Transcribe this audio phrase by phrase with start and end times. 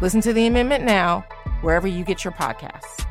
[0.00, 1.26] Listen to the amendment now,
[1.60, 3.04] wherever you get your podcasts.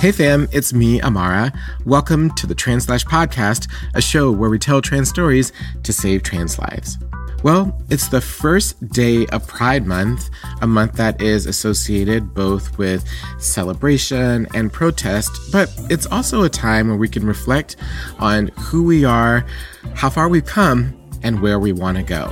[0.00, 1.54] Hey fam, it's me, Imara.
[1.84, 5.52] Welcome to the Translash Podcast, a show where we tell trans stories
[5.82, 6.96] to save trans lives.
[7.42, 10.28] Well, it's the first day of Pride Month,
[10.60, 13.08] a month that is associated both with
[13.38, 17.76] celebration and protest, but it's also a time where we can reflect
[18.18, 19.46] on who we are,
[19.94, 22.30] how far we've come, and where we want to go.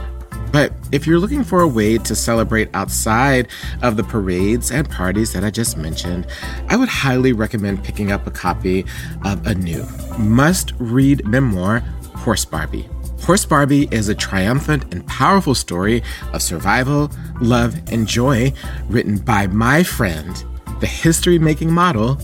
[0.52, 3.48] But if you're looking for a way to celebrate outside
[3.80, 6.26] of the parades and parties that I just mentioned,
[6.68, 8.84] I would highly recommend picking up a copy
[9.24, 9.86] of a new
[10.18, 11.80] must read memoir,
[12.14, 12.88] Horse Barbie.
[13.22, 16.02] Horse Barbie is a triumphant and powerful story
[16.32, 18.52] of survival, love, and joy
[18.88, 20.44] written by my friend,
[20.80, 22.16] the history making model,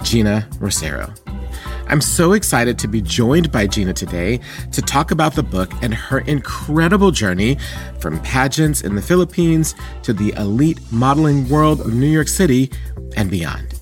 [0.00, 1.12] Geena Rocero.
[1.86, 4.40] I'm so excited to be joined by Geena today
[4.72, 7.56] to talk about the book and her incredible journey
[7.98, 12.70] from pageants in the Philippines to the elite modeling world of New York City
[13.16, 13.77] and beyond.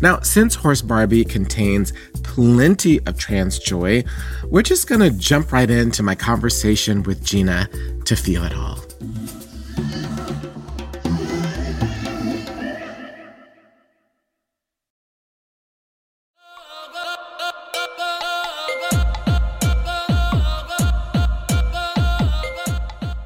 [0.00, 1.92] Now, since Horse Barbie contains
[2.22, 4.04] plenty of trans joy,
[4.44, 8.78] we're just gonna jump right into my conversation with Geena to feel it all.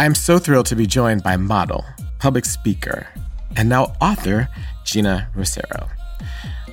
[0.00, 1.85] I'm so thrilled to be joined by model,
[2.19, 3.09] public speaker,
[3.56, 4.49] and now author
[4.85, 5.89] Geena Rocero.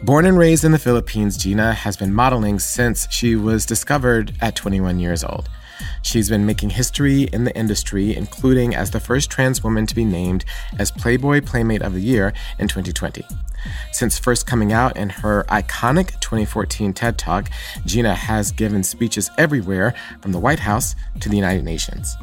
[0.05, 4.55] Born and raised in the Philippines, Geena has been modeling since she was discovered at
[4.55, 5.49] 21 years old.
[6.03, 10.05] She's been making history in the industry, including as the first trans woman to be
[10.05, 10.45] named
[10.77, 13.25] as Playboy Playmate of the Year in 2020.
[13.93, 17.49] Since first coming out in her iconic 2014 TED Talk,
[17.79, 22.15] Geena has given speeches everywhere from the White House to the United Nations.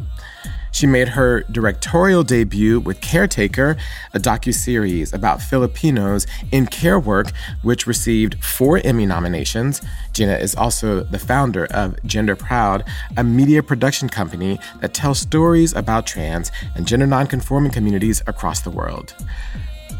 [0.72, 3.76] She made her directorial debut with Caretaker,
[4.14, 7.30] a docu-series about Filipinos in care work,
[7.62, 9.80] which received four Emmy nominations.
[10.12, 12.84] Geena is also the founder of Gender Proud,
[13.16, 18.70] a media production company that tells stories about trans and gender nonconforming communities across the
[18.70, 19.14] world.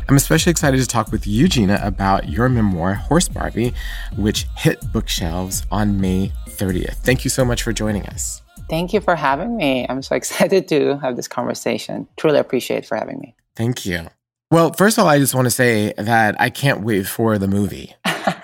[0.08, 3.72] I'm especially excited to talk with you, Geena, about your memoir, Horse Barbie,
[4.16, 6.96] which hit bookshelves on May 30th.
[6.96, 8.41] Thank you so much for joining us.
[8.72, 9.84] Thank you for having me.
[9.86, 12.08] I'm so excited to have this conversation.
[12.16, 13.36] Truly appreciate for having me.
[13.54, 14.08] Thank you.
[14.50, 17.48] Well, first of all, I just want to say that I can't wait for the
[17.48, 17.94] movie.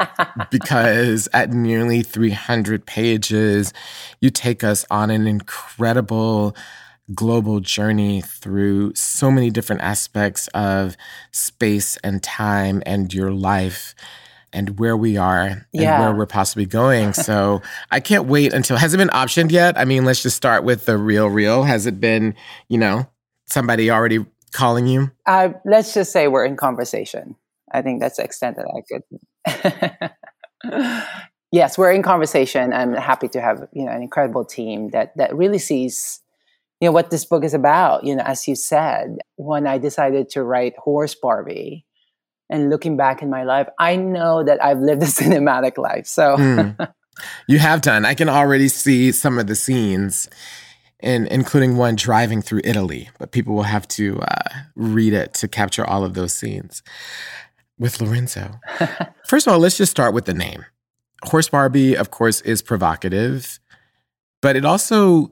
[0.50, 3.72] because at nearly 300 pages,
[4.20, 6.54] you take us on an incredible
[7.14, 10.94] global journey through so many different aspects of
[11.32, 13.94] space and time and your life
[14.52, 16.00] and where we are and Yeah.
[16.00, 17.12] where we're possibly going.
[17.12, 19.78] So I can't wait until has it been optioned yet?
[19.78, 21.62] I mean, let's just start with the real real.
[21.64, 22.34] Has it been,
[22.68, 23.06] you know,
[23.46, 25.10] somebody already calling you?
[25.26, 27.36] Uh, let's just say we're in conversation.
[27.72, 30.12] I think that's the extent that I could.
[31.52, 32.72] yes, we're in conversation.
[32.72, 36.20] I'm happy to have you know an incredible team that that really sees
[36.80, 38.04] you know what this book is about.
[38.04, 41.84] You know, as you said, when I decided to write Horse Barbie,
[42.50, 46.06] and looking back in my life, I know that I've lived a cinematic life.
[46.06, 46.70] So Hmm.
[47.48, 48.04] You have done.
[48.04, 50.28] I can already see some of the scenes,
[51.00, 53.10] and including one driving through Italy.
[53.18, 56.82] But people will have to uh, read it to capture all of those scenes.
[57.78, 58.60] With Lorenzo,
[59.26, 60.64] first of all, let's just start with the name.
[61.24, 63.58] Horse Barbie, of course, is provocative,
[64.40, 65.30] but it also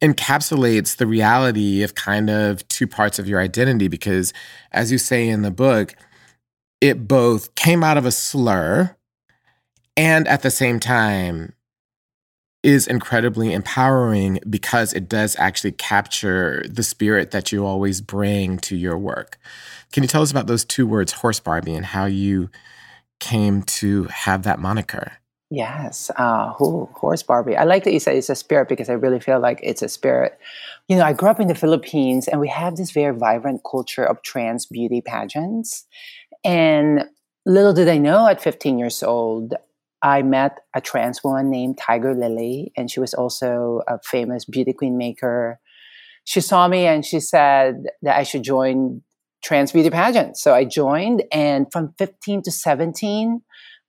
[0.00, 4.32] encapsulates the reality of kind of two parts of your identity because,
[4.70, 5.94] as you say in the book,
[6.80, 8.96] it both came out of a slur
[9.96, 11.54] and at the same time
[12.62, 18.76] is incredibly empowering because it does actually capture the spirit that you always bring to
[18.76, 19.38] your work.
[19.92, 22.50] Can you tell us about those two words, horse Barbie, and how you
[23.20, 25.12] came to have that moniker?
[25.50, 27.56] Yes, uh, who, horse Barbie.
[27.56, 29.88] I like that you said it's a spirit because I really feel like it's a
[29.88, 30.38] spirit.
[30.88, 34.04] You know, I grew up in the Philippines and we have this very vibrant culture
[34.04, 35.86] of trans beauty pageants.
[36.44, 37.04] And
[37.46, 39.54] little did I know at 15 years old,
[40.02, 44.72] I met a trans woman named Tiger Lily, and she was also a famous beauty
[44.72, 45.58] queen maker.
[46.24, 49.02] She saw me and she said that I should join
[49.42, 50.36] trans beauty pageant.
[50.36, 53.40] So I joined, and from 15 to 17,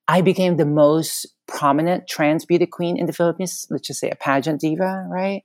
[0.08, 3.68] I became the most prominent trans beauty queen in the Philippines.
[3.70, 5.44] Let's just say a pageant diva, right?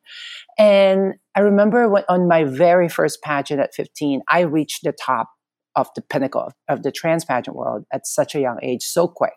[0.59, 5.29] And I remember when, on my very first pageant at 15, I reached the top
[5.77, 9.33] of the pinnacle of, the trans pageant world at such a young age, so quick.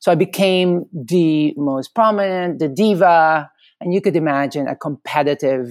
[0.00, 3.50] So I became the most prominent, the diva,
[3.80, 5.68] and you could imagine a competitive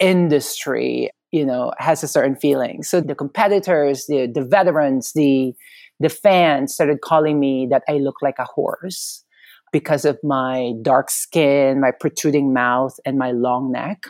[0.00, 2.82] industry, you know, has a certain feeling.
[2.82, 5.52] So the competitors, the, the veterans, the,
[6.00, 9.24] the fans started calling me that I look like a horse
[9.72, 14.04] because of my dark skin, my protruding mouth, and my long neck.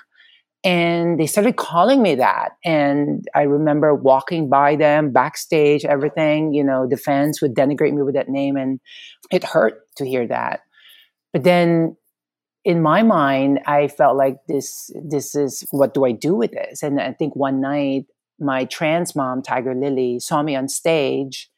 [0.66, 2.56] And they started calling me that.
[2.64, 8.02] And I remember walking by them backstage, everything, you know, the fans would denigrate me
[8.02, 8.56] with that name.
[8.56, 8.80] And
[9.30, 10.62] it hurt to hear that.
[11.32, 11.96] But then
[12.64, 16.82] in my mind, I felt like this, this is what do I do with this?
[16.82, 18.06] And I think one night,
[18.40, 21.48] my trans mom, Tiger Lily, saw me on stage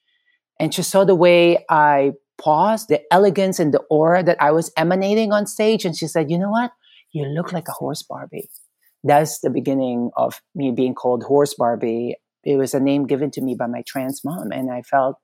[0.60, 4.70] and she saw the way I paused, the elegance and the aura that I was
[4.76, 5.86] emanating on stage.
[5.86, 6.72] And she said, You know what?
[7.10, 8.50] You look like a horse Barbie.
[9.04, 12.16] That's the beginning of me being called Horse Barbie.
[12.44, 14.50] It was a name given to me by my trans mom.
[14.52, 15.16] And I felt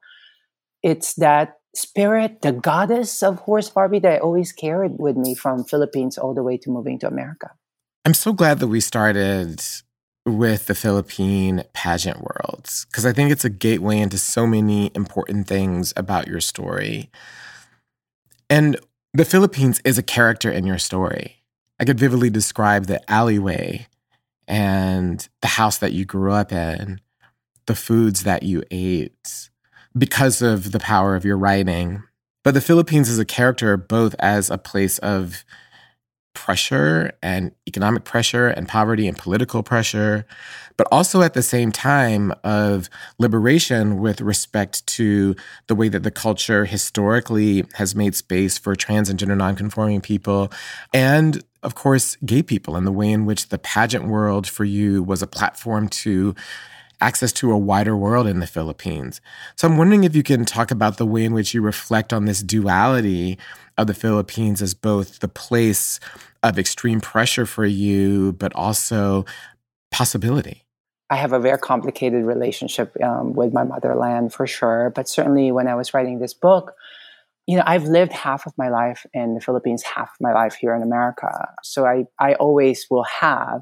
[0.83, 5.65] it's that spirit, the goddess of Horse Barbie that I always carried with me from
[5.65, 7.51] Philippines all the way to moving to America.
[8.05, 9.63] I'm so glad that we started
[10.27, 15.47] with the Philippine pageant worlds because I think it's a gateway into so many important
[15.47, 17.11] things about your story.
[18.49, 18.79] And
[19.13, 21.44] the Philippines is a character in your story.
[21.79, 23.87] I could vividly describe the alleyway
[24.47, 27.01] and the house that you grew up in,
[27.67, 29.51] the foods that you ate
[29.97, 32.03] because of the power of your writing.
[32.43, 35.45] But the Philippines is a character both as a place of
[36.35, 40.27] pressure and economic pressure and poverty and political pressure,
[40.77, 45.35] but also at the same time of liberation with respect to
[45.69, 50.53] the way that the culture historically has made space for trans and gender nonconforming people
[50.93, 55.03] and of course gay people and the way in which the pageant world for you
[55.03, 56.35] was a platform to
[57.01, 59.21] access to a wider world in the Philippines.
[59.57, 62.25] So I'm wondering if you can talk about the way in which you reflect on
[62.25, 63.39] this duality
[63.77, 66.01] of the Philippines as both the place
[66.43, 69.25] of extreme pressure for you, but also
[69.91, 70.65] possibility.
[71.11, 74.91] I have a very complicated relationship um, with my motherland for sure.
[74.95, 76.75] But certainly when I was writing this book,
[77.47, 80.55] you know, I've lived half of my life in the Philippines, half of my life
[80.55, 81.55] here in America.
[81.63, 83.61] So I, I always will have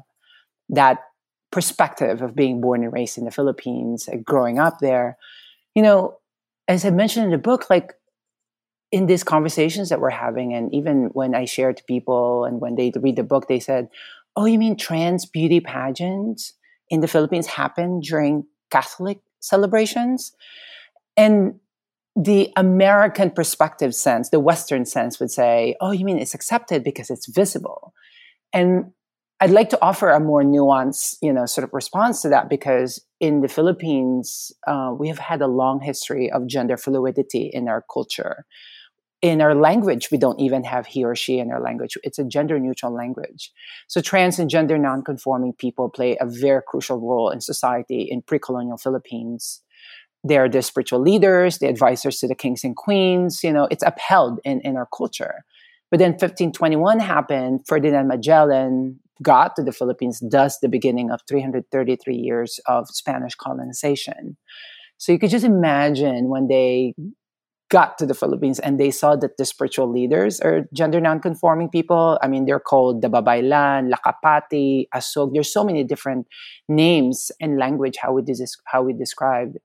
[0.69, 0.99] that
[1.51, 5.17] perspective of being born and raised in the Philippines, growing up there.
[5.75, 6.17] You know,
[6.67, 7.93] as I mentioned in the book, like
[8.93, 12.75] in these conversations that we're having, and even when I share to people and when
[12.75, 13.89] they read the book, they said,
[14.35, 16.53] Oh, you mean trans beauty pageants
[16.89, 20.35] in the Philippines happen during Catholic celebrations?
[21.17, 21.55] And
[22.15, 27.09] the American perspective sense, the Western sense would say, Oh, you mean it's accepted because
[27.09, 27.95] it's visible.
[28.53, 28.91] And
[29.39, 33.03] I'd like to offer a more nuanced, you know, sort of response to that because
[33.19, 37.83] in the Philippines, uh, we have had a long history of gender fluidity in our
[37.91, 38.45] culture
[39.23, 41.97] in our language, we don't even have he or she in our language.
[42.03, 43.53] It's a gender neutral language.
[43.87, 48.77] So trans and gender non-conforming people play a very crucial role in society in pre-colonial
[48.77, 49.61] Philippines.
[50.25, 53.45] They're the spiritual leaders, the advisors to the kings and queens.
[53.45, 55.45] You know, it's upheld in, in our culture.
[55.89, 57.61] But then 1521 happened.
[57.65, 64.35] Ferdinand Magellan got to the Philippines, thus the beginning of 333 years of Spanish colonization.
[64.97, 66.93] So you could just imagine when they
[67.73, 72.19] got to the Philippines and they saw that the spiritual leaders are gender nonconforming people.
[72.21, 75.33] I mean, they're called the Babaylan, Lakapati, Asog.
[75.33, 76.27] There's so many different
[76.69, 79.55] names and language how we, des- how we describe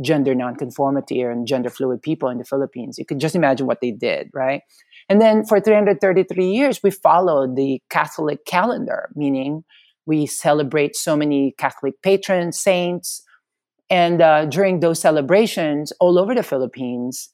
[0.00, 2.98] gender nonconformity and gender fluid people in the Philippines.
[2.98, 4.60] You could just imagine what they did, right?
[5.08, 9.64] And then for 333 years, we followed the Catholic calendar, meaning
[10.06, 13.24] we celebrate so many Catholic patrons, saints.
[13.90, 17.32] And uh, during those celebrations all over the Philippines,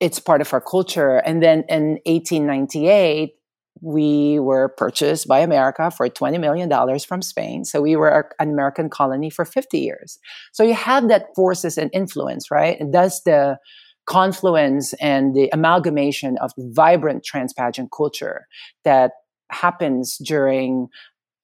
[0.00, 1.16] it's part of our culture.
[1.18, 3.34] And then in 1898,
[3.80, 7.64] we were purchased by America for $20 million from Spain.
[7.64, 10.18] So we were an American colony for 50 years.
[10.52, 12.78] So you have that forces and influence, right?
[12.80, 13.58] And the
[14.06, 18.46] confluence and the amalgamation of vibrant transpageant culture
[18.84, 19.12] that
[19.50, 20.88] happens during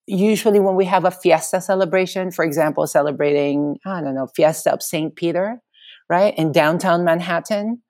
[0.07, 4.83] usually when we have a fiesta celebration, for example, celebrating, I don't know, fiesta of
[4.83, 5.15] St.
[5.15, 5.63] Peter
[6.09, 6.37] right?
[6.37, 7.83] In downtown Manhattan.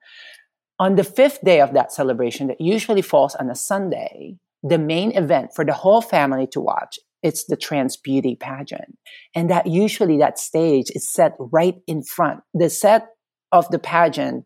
[0.79, 5.11] On the fifth day of that celebration, that usually falls on a Sunday, the main
[5.15, 8.99] event for the whole family to watch it's the trans beauty pageant.
[9.33, 12.41] And that usually that stage is set right in front.
[12.53, 13.07] The set
[13.51, 14.45] of the pageant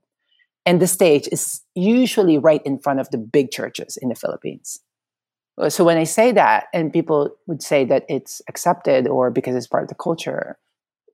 [0.65, 4.79] and the stage is usually right in front of the big churches in the philippines.
[5.67, 9.67] So when i say that and people would say that it's accepted or because it's
[9.67, 10.57] part of the culture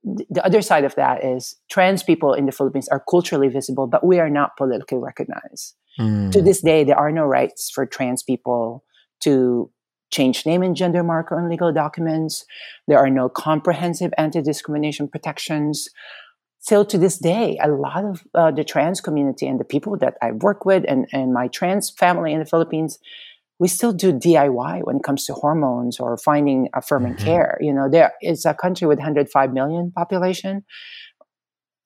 [0.06, 4.06] the other side of that is trans people in the philippines are culturally visible but
[4.06, 6.30] we are not politically recognized mm.
[6.30, 8.84] to this day there are no rights for trans people
[9.20, 9.70] to
[10.10, 12.44] change name and gender marker on legal documents.
[12.86, 15.88] There are no comprehensive anti discrimination protections.
[16.60, 20.14] Still to this day, a lot of uh, the trans community and the people that
[20.20, 22.98] I work with and, and my trans family in the Philippines,
[23.58, 27.24] we still do DIY when it comes to hormones or finding affirming mm-hmm.
[27.24, 27.58] care.
[27.60, 30.64] You know, there is a country with 105 million population.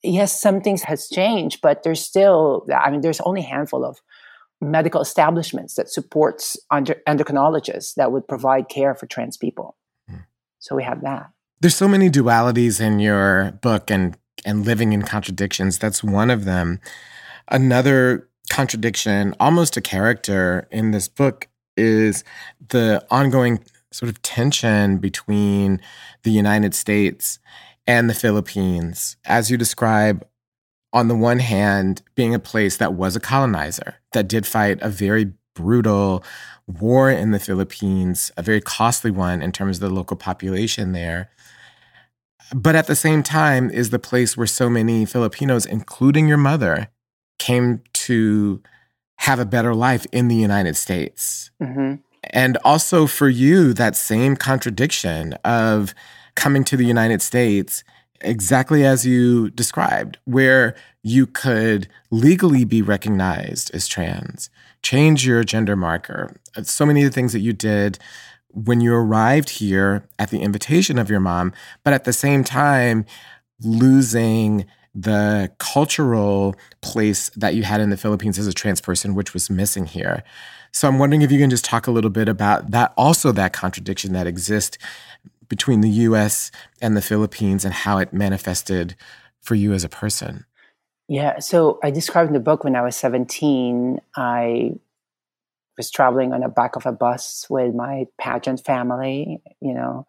[0.03, 3.99] Yes, some things has changed, but there's still, I mean, there's only a handful of
[4.61, 9.77] medical establishments that supports endocrinologists that would provide care for trans people.
[10.11, 10.25] Mm.
[10.59, 11.31] So we have that.
[11.61, 15.79] There's so many dualities in your book and and living in contradictions.
[15.79, 16.81] That's one of them.
[17.49, 21.50] Another contradiction, almost a character in this book
[21.81, 22.23] is
[22.69, 25.81] the ongoing sort of tension between
[26.23, 27.39] the United States
[27.87, 29.17] and the Philippines.
[29.25, 30.27] As you describe,
[30.93, 34.89] on the one hand, being a place that was a colonizer, that did fight a
[34.89, 36.23] very brutal
[36.67, 41.31] war in the Philippines, a very costly one in terms of the local population there.
[42.55, 46.89] But at the same time, is the place where so many Filipinos, including your mother,
[47.39, 48.63] came to
[49.21, 51.51] have a better life in the United States.
[51.63, 51.97] Mm-hmm.
[52.25, 55.95] And also for you, that same contradiction of
[56.37, 57.85] coming to the United States
[58.23, 64.49] exactly as you described, where you could legally be recognized as trans,
[64.83, 66.35] change your gender marker.
[66.63, 67.99] So many of the things that you did
[68.49, 71.53] when you arrived here at the invitation of your mom,
[71.85, 73.05] but at the same time,
[73.63, 79.33] losing the cultural place that you had in the Philippines as a trans person, which
[79.35, 80.23] was missing here.
[80.73, 83.53] So I'm wondering if you can just talk a little bit about that, also that
[83.53, 84.79] contradiction that exists
[85.49, 88.95] between the US and the Philippines and how it manifested
[89.43, 90.47] for you as a person?
[91.09, 94.73] Yeah, so I described in the book when I was 17, I
[95.77, 100.07] was traveling on the back of a bus with my pageant family, you know,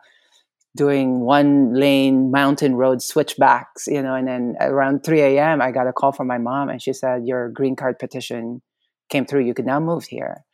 [0.75, 5.87] doing one lane mountain road switchbacks, you know, and then around 3 a.m., I got
[5.87, 8.61] a call from my mom and she said, Your green card petition
[9.09, 9.45] came through.
[9.45, 10.45] You can now move here.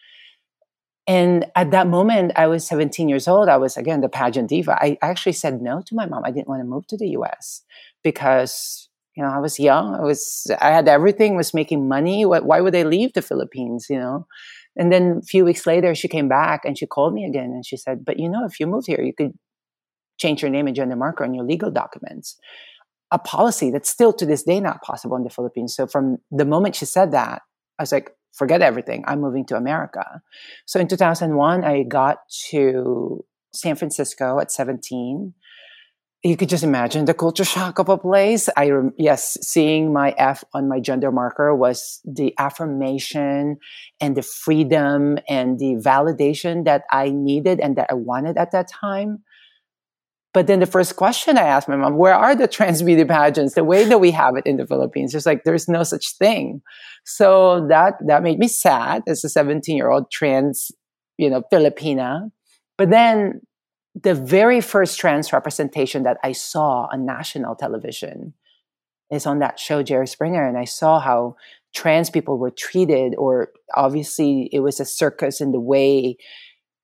[1.06, 3.48] And at that moment, I was 17 years old.
[3.48, 4.78] I was, again, the pageant diva.
[4.82, 6.24] I actually said no to my mom.
[6.26, 7.64] I didn't want to move to the US
[8.04, 9.96] because, you know, I was young.
[9.96, 12.26] I was, I had everything, was making money.
[12.26, 14.28] Why would I leave the Philippines, you know?
[14.76, 17.66] And then a few weeks later, she came back and she called me again and
[17.66, 19.34] she said, but you know, if you moved here, you could
[20.18, 22.38] change your name and gender marker on your legal documents.
[23.12, 25.76] A policy that's still to this day not possible in the Philippines.
[25.76, 27.42] So from the moment she said that,
[27.80, 29.04] I was like, forget everything.
[29.08, 30.22] I'm moving to America.
[30.66, 32.20] So in 2001, I got
[32.50, 35.34] to San Francisco at 17.
[36.24, 38.50] You could just imagine the culture shock of a place.
[38.58, 43.58] I yes, seeing my F on my gender marker was the affirmation
[44.02, 48.68] and the freedom and the validation that I needed and that I wanted at that
[48.68, 49.24] time.
[50.38, 53.56] But then the first question I asked my mom, where are the trans beauty pageants?
[53.56, 56.62] The way that we have it in the Philippines, it's like there's no such thing.
[57.06, 60.72] So that that made me sad as a 17 year old trans,
[61.18, 62.30] you know, Filipina.
[62.78, 63.42] But then
[63.96, 68.36] the very first trans representation that I saw on national television
[69.10, 71.36] is on that show Jerry Springer, and I saw how
[71.74, 76.18] trans people were treated, or obviously it was a circus in the way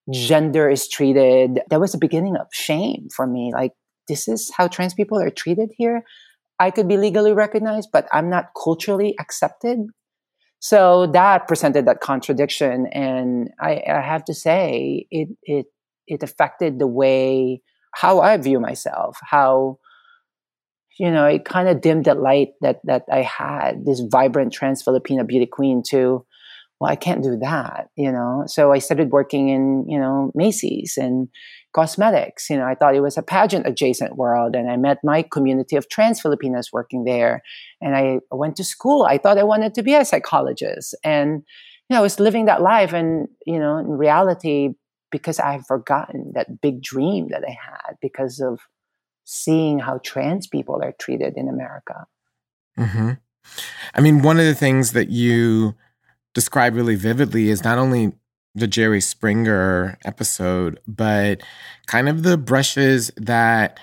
[0.10, 0.14] Mm.
[0.14, 1.62] gender is treated.
[1.70, 3.52] That was the beginning of shame for me.
[3.54, 3.72] Like,
[4.08, 6.04] this is how trans people are treated here.
[6.60, 9.80] I could be legally recognized, but I'm not culturally accepted.
[10.60, 15.66] So that presented that contradiction, and I, I have to say, it it
[16.08, 17.62] it affected the way
[17.94, 19.80] how I view myself, how
[21.00, 24.84] you know, it kind of dimmed the light that that I had, this vibrant trans
[24.84, 26.26] Filipina beauty queen to
[26.84, 28.44] well, I can't do that, you know.
[28.46, 31.30] So I started working in, you know, Macy's and
[31.74, 32.50] cosmetics.
[32.50, 35.78] You know, I thought it was a pageant adjacent world, and I met my community
[35.78, 37.42] of trans Filipinas working there.
[37.80, 39.04] And I went to school.
[39.04, 41.44] I thought I wanted to be a psychologist, and
[41.88, 42.92] you know, I was living that life.
[42.92, 44.72] And you know, in reality,
[45.10, 48.60] because I have forgotten that big dream that I had because of
[49.24, 52.08] seeing how trans people are treated in America.
[52.78, 53.12] Mm-hmm.
[53.96, 55.76] I mean, one of the things that you
[56.34, 58.14] describe really vividly is not only
[58.56, 61.42] the Jerry Springer episode, but
[61.88, 63.80] kind of the brushes that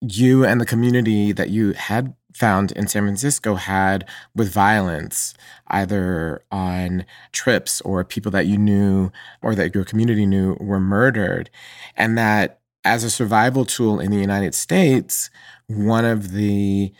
[0.00, 5.34] you and the community that you had found in San Francisco had with violence,
[5.68, 9.10] either on trips or people that you knew
[9.42, 11.48] or that your community knew were murdered.
[11.96, 15.30] And that as a survival tool in the United States,
[15.66, 16.92] one of the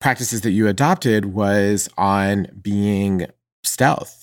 [0.00, 3.26] practices that you adopted was on being
[3.62, 4.19] stealth.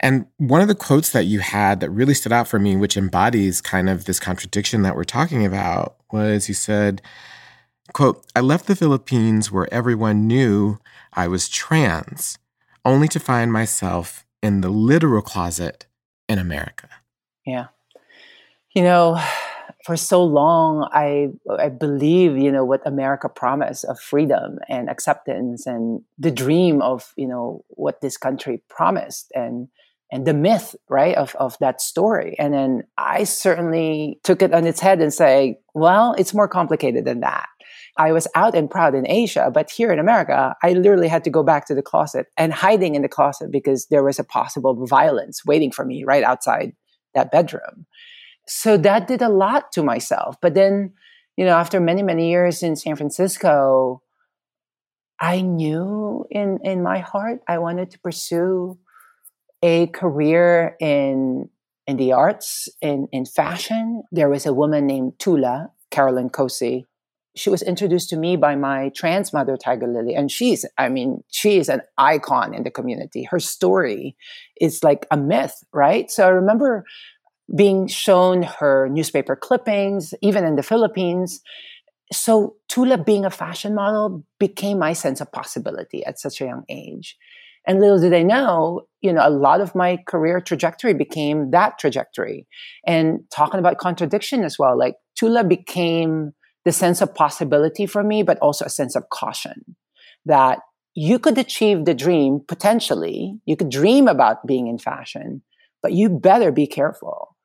[0.00, 2.96] And one of the quotes that you had that really stood out for me, which
[2.96, 7.02] embodies kind of this contradiction that we're talking about, was you said,
[7.92, 10.78] Quote, I left the Philippines where everyone knew
[11.14, 12.38] I was trans,
[12.84, 15.86] only to find myself in the literal closet
[16.28, 16.88] in America.
[17.46, 17.68] Yeah.
[18.74, 19.20] You know,
[19.84, 21.28] for so long I
[21.58, 27.14] I believe, you know, what America promised of freedom and acceptance and the dream of,
[27.16, 29.68] you know, what this country promised and
[30.10, 32.34] and the myth, right, of, of that story.
[32.38, 37.04] And then I certainly took it on its head and say, well, it's more complicated
[37.04, 37.46] than that.
[37.98, 41.30] I was out and proud in Asia, but here in America, I literally had to
[41.30, 44.86] go back to the closet and hiding in the closet because there was a possible
[44.86, 46.72] violence waiting for me right outside
[47.14, 47.86] that bedroom.
[48.46, 50.36] So that did a lot to myself.
[50.40, 50.92] But then,
[51.36, 54.00] you know, after many, many years in San Francisco,
[55.20, 58.78] I knew in, in my heart I wanted to pursue
[59.62, 61.48] a career in
[61.86, 64.02] in the arts, in, in fashion.
[64.12, 66.84] There was a woman named Tula, Carolyn Cossey,
[67.38, 70.14] she was introduced to me by my trans mother, Tiger Lily.
[70.14, 73.24] And she's, I mean, she is an icon in the community.
[73.24, 74.16] Her story
[74.60, 76.10] is like a myth, right?
[76.10, 76.84] So I remember
[77.54, 81.40] being shown her newspaper clippings, even in the Philippines.
[82.12, 86.64] So Tula being a fashion model became my sense of possibility at such a young
[86.68, 87.16] age.
[87.68, 91.78] And little did I know, you know, a lot of my career trajectory became that
[91.78, 92.46] trajectory.
[92.86, 96.32] And talking about contradiction as well, like Tula became
[96.64, 99.76] the sense of possibility for me, but also a sense of caution
[100.24, 100.60] that
[100.94, 103.38] you could achieve the dream potentially.
[103.44, 105.42] You could dream about being in fashion,
[105.82, 107.36] but you better be careful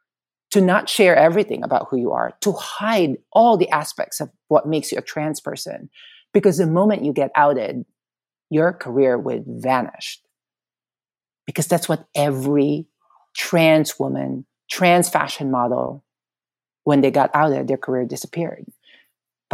[0.51, 4.67] to not share everything about who you are, to hide all the aspects of what
[4.67, 5.89] makes you a trans person.
[6.33, 7.83] Because the moment you get outed,
[8.53, 10.19] your career would vanish.
[11.45, 12.87] Because that's what every
[13.35, 16.05] trans woman, trans fashion model,
[16.83, 18.65] when they got outed, their career disappeared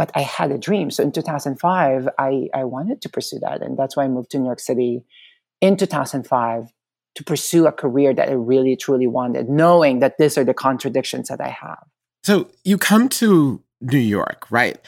[0.00, 0.90] but I had a dream.
[0.90, 3.60] So in 2005, I, I wanted to pursue that.
[3.60, 5.04] And that's why I moved to New York City
[5.60, 6.72] in 2005
[7.16, 11.28] to pursue a career that I really, truly wanted, knowing that these are the contradictions
[11.28, 11.84] that I have.
[12.24, 14.78] So you come to New York, right?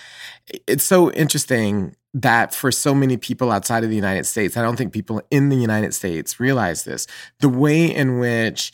[0.67, 4.77] It's so interesting that for so many people outside of the United States, I don't
[4.77, 7.07] think people in the United States realize this.
[7.41, 8.73] The way in which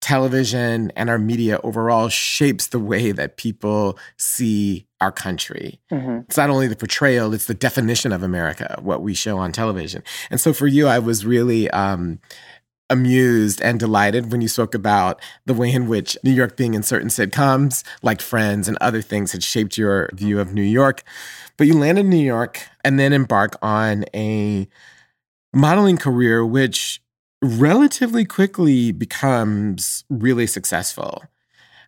[0.00, 5.80] television and our media overall shapes the way that people see our country.
[5.90, 6.20] Mm-hmm.
[6.28, 10.02] It's not only the portrayal, it's the definition of America, what we show on television.
[10.30, 12.20] And so for you, I was really um,
[12.88, 16.82] amused and delighted when you spoke about the way in which New York being in
[16.82, 21.02] certain sitcoms like Friends and other things had shaped your view of New York.
[21.56, 24.68] But you land in New York and then embark on a
[25.52, 27.00] modeling career, which
[27.42, 31.24] relatively quickly becomes really successful.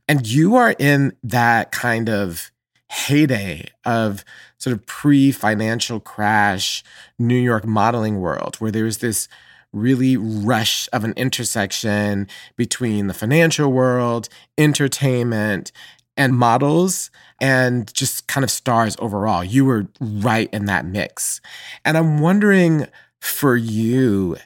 [0.08, 2.50] And you are in that kind of
[2.90, 4.24] heyday of
[4.56, 6.82] sort of pre financial crash
[7.18, 9.28] New York modeling world where there's this
[9.72, 12.26] really rush of an intersection
[12.56, 15.72] between the financial world, entertainment,
[16.16, 19.44] and models and just kind of stars overall.
[19.44, 21.40] You were right in that mix.
[21.84, 22.88] And I'm wondering
[23.20, 24.36] for you,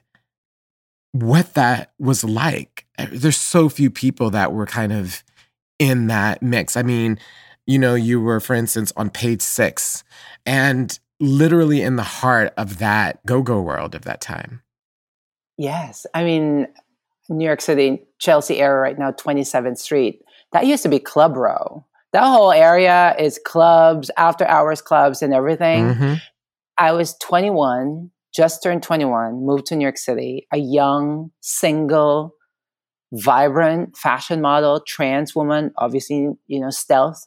[1.12, 2.87] what that was like.
[3.11, 5.22] There's so few people that were kind of
[5.78, 6.76] in that mix.
[6.76, 7.18] I mean,
[7.66, 10.04] you know, you were, for instance, on page six
[10.44, 14.62] and literally in the heart of that go go world of that time.
[15.62, 16.07] Yes.
[16.14, 16.66] I mean,
[17.29, 20.20] New York City, Chelsea area right now, 27th Street.
[20.53, 21.85] That used to be Club Row.
[22.12, 25.94] That whole area is clubs, after hours clubs, and everything.
[25.94, 26.14] Mm-hmm.
[26.77, 32.35] I was 21 just turned 21, moved to New York City, a young, single,
[33.12, 37.25] vibrant fashion model, trans woman, obviously, you know, stealth.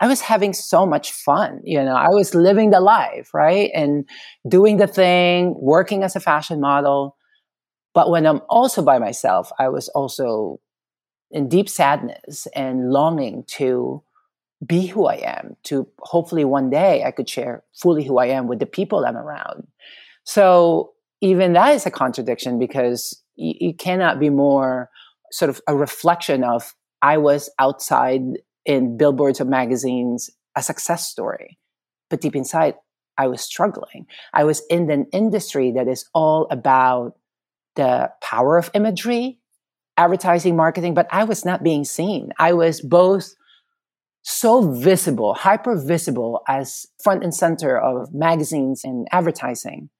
[0.00, 1.60] I was having so much fun.
[1.64, 3.70] You know, I was living the life, right?
[3.74, 4.08] And
[4.48, 7.16] doing the thing, working as a fashion model.
[7.94, 10.60] But when I'm also by myself, I was also
[11.30, 14.02] in deep sadness and longing to
[14.64, 18.46] be who I am, to hopefully one day I could share fully who I am
[18.46, 19.66] with the people I'm around.
[20.24, 24.90] So even that is a contradiction because you, cannot be more
[25.32, 28.22] sort of a reflection of I was outside
[28.64, 31.58] in billboards of magazines, a success story.
[32.08, 32.74] But deep inside,
[33.18, 34.06] I was struggling.
[34.32, 37.16] I was in an industry that is all about
[37.76, 39.38] the power of imagery,
[39.96, 42.32] advertising, marketing, but I was not being seen.
[42.38, 43.34] I was both
[44.22, 49.90] so visible, hyper visible as front and center of magazines and advertising,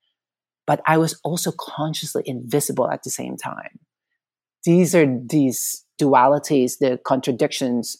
[0.66, 3.80] but I was also consciously invisible at the same time.
[4.64, 7.98] These are these dualities, the contradictions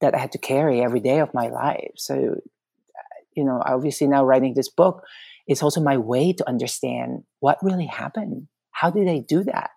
[0.00, 1.92] that I had to carry every day of my life.
[1.96, 5.02] So, uh, you know, obviously now writing this book
[5.48, 8.46] is also my way to understand what really happened.
[8.72, 9.70] How do they do that?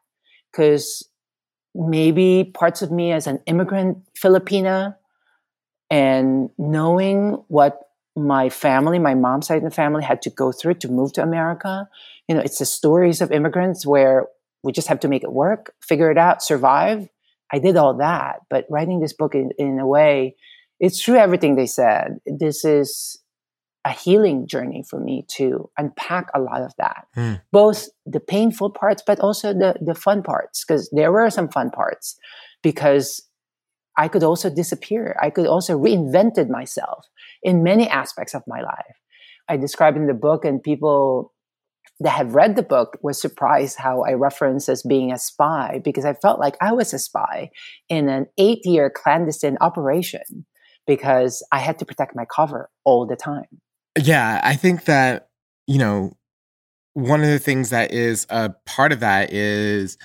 [0.51, 1.07] Because
[1.75, 4.95] maybe parts of me as an immigrant Filipina
[5.89, 7.79] and knowing what
[8.15, 11.21] my family, my mom's side of the family had to go through to move to
[11.21, 11.87] America.
[12.27, 14.27] You know, it's the stories of immigrants where
[14.63, 17.09] we just have to make it work, figure it out, survive.
[17.51, 20.35] I did all that, but writing this book in, in a way,
[20.79, 22.19] it's true everything they said.
[22.25, 23.19] This is
[23.85, 27.39] a healing journey for me to unpack a lot of that, mm.
[27.51, 31.69] both the painful parts, but also the the fun parts, because there were some fun
[31.69, 32.17] parts,
[32.63, 33.21] because
[33.97, 35.15] I could also disappear.
[35.21, 37.05] I could also reinvented myself
[37.43, 38.97] in many aspects of my life.
[39.47, 41.31] I describe in the book, and people
[41.99, 46.03] that have read the book was surprised how I reference as being a spy because
[46.03, 47.51] I felt like I was a spy
[47.87, 50.45] in an eight year clandestine operation
[50.87, 53.61] because I had to protect my cover all the time.
[53.97, 55.29] Yeah, I think that,
[55.67, 56.13] you know,
[56.93, 59.97] one of the things that is a part of that is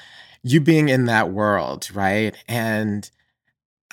[0.42, 2.34] you being in that world, right?
[2.48, 3.10] And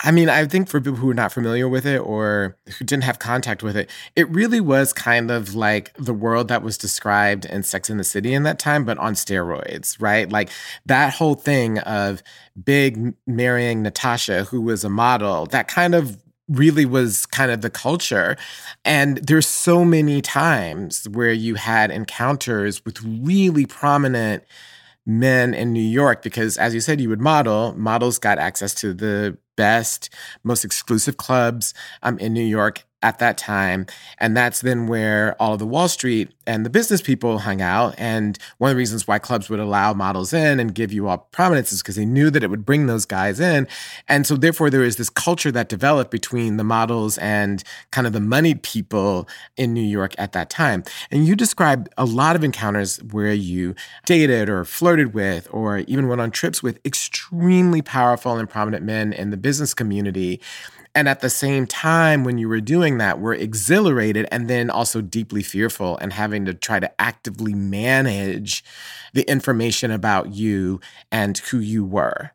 [0.04, 3.04] I mean, I think for people who are not familiar with it or who didn't
[3.06, 7.46] have contact with it, it really was kind of like the world that was described
[7.46, 10.30] in Sex in the City in that time, but on steroids, right?
[10.32, 10.50] Like
[10.86, 12.24] that whole thing of
[12.64, 17.70] Big marrying Natasha, who was a model, that kind of really was kind of the
[17.70, 18.38] culture.
[18.86, 24.44] And there's so many times where you had encounters with really prominent
[25.06, 28.94] men in New York because as you said you would model models got access to
[28.94, 30.10] the best,
[30.44, 33.86] most exclusive clubs um, in New York at that time.
[34.18, 37.94] And that's then where all of the Wall Street and the business people hung out.
[37.98, 41.20] And one of the reasons why clubs would allow models in and give you all
[41.32, 43.68] prominence is because they knew that it would bring those guys in.
[44.08, 48.14] And so therefore there is this culture that developed between the models and kind of
[48.14, 50.84] the moneyed people in New York at that time.
[51.12, 56.08] And you described a lot of encounters where you dated or flirted with or even
[56.08, 60.42] went on trips with extremely powerful and prominent men in the business community
[60.98, 65.00] and at the same time, when you were doing that, we're exhilarated and then also
[65.00, 68.64] deeply fearful and having to try to actively manage
[69.14, 70.80] the information about you
[71.12, 72.32] and who you were.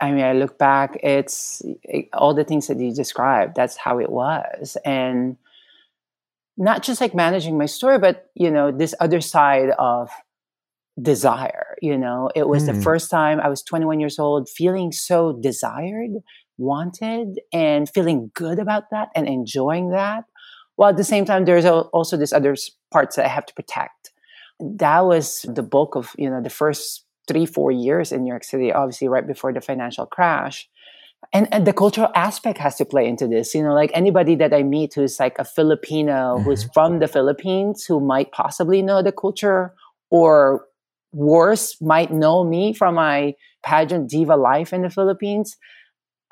[0.00, 3.98] I mean, I look back, it's it, all the things that you described, that's how
[3.98, 4.78] it was.
[4.82, 5.36] And
[6.56, 10.08] not just like managing my story, but, you know, this other side of
[11.02, 11.76] desire.
[11.82, 12.74] You know, it was mm.
[12.74, 16.12] the first time I was 21 years old, feeling so desired
[16.58, 20.24] wanted and feeling good about that and enjoying that.
[20.76, 22.56] While at the same time, there's also this other
[22.90, 24.12] parts that I have to protect.
[24.60, 28.44] That was the bulk of, you know, the first three, four years in New York
[28.44, 30.68] City, obviously right before the financial crash.
[31.32, 33.54] And, and the cultural aspect has to play into this.
[33.54, 36.44] You know, like anybody that I meet who's like a Filipino, mm-hmm.
[36.44, 39.74] who's from the Philippines, who might possibly know the culture
[40.10, 40.66] or
[41.12, 45.56] worse, might know me from my pageant diva life in the Philippines.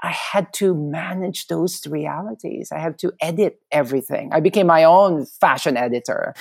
[0.05, 2.69] I had to manage those realities.
[2.71, 4.29] I have to edit everything.
[4.33, 6.35] I became my own fashion editor.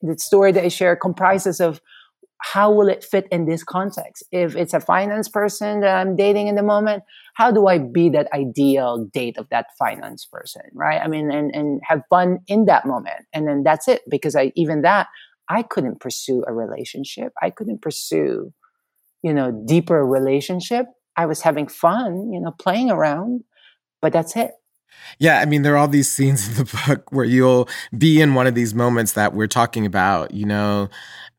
[0.00, 1.82] The story that I share comprises of
[2.42, 4.24] how will it fit in this context?
[4.32, 7.02] If it's a finance person that I'm dating in the moment,
[7.34, 10.62] how do I be that ideal date of that finance person?
[10.72, 10.98] Right.
[11.02, 13.26] I mean, and, and have fun in that moment.
[13.34, 14.00] And then that's it.
[14.08, 15.08] Because I, even that,
[15.50, 17.34] I couldn't pursue a relationship.
[17.42, 18.54] I couldn't pursue,
[19.22, 20.86] you know, deeper relationship
[21.20, 23.44] I was having fun, you know, playing around,
[24.00, 24.52] but that's it.
[25.18, 28.32] Yeah, I mean, there are all these scenes in the book where you'll be in
[28.32, 30.88] one of these moments that we're talking about, you know,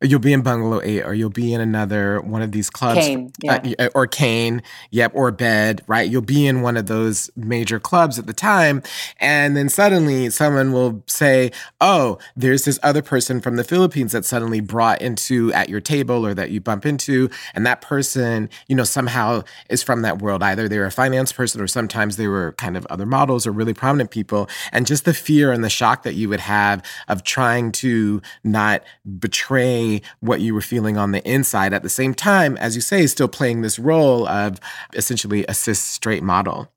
[0.04, 3.00] You'll be in Bungalow 8 or you'll be in another one of these clubs.
[3.00, 3.62] Cain, yeah.
[3.78, 6.10] Uh, or Cain, yep, or Bed, right?
[6.10, 8.82] You'll be in one of those major clubs at the time.
[9.20, 14.28] And then suddenly someone will say, oh, there's this other person from the Philippines that's
[14.28, 17.30] suddenly brought into at your table or that you bump into.
[17.54, 20.42] And that person, you know, somehow is from that world.
[20.42, 23.74] Either they're a finance person or sometimes they were kind of other models or really
[23.74, 24.50] prominent people.
[24.72, 28.84] And just the fear and the shock that you would have of trying to not
[29.20, 33.06] betray what you were feeling on the inside at the same time, as you say,
[33.08, 34.60] still playing this role of
[34.94, 36.72] essentially a cis straight model.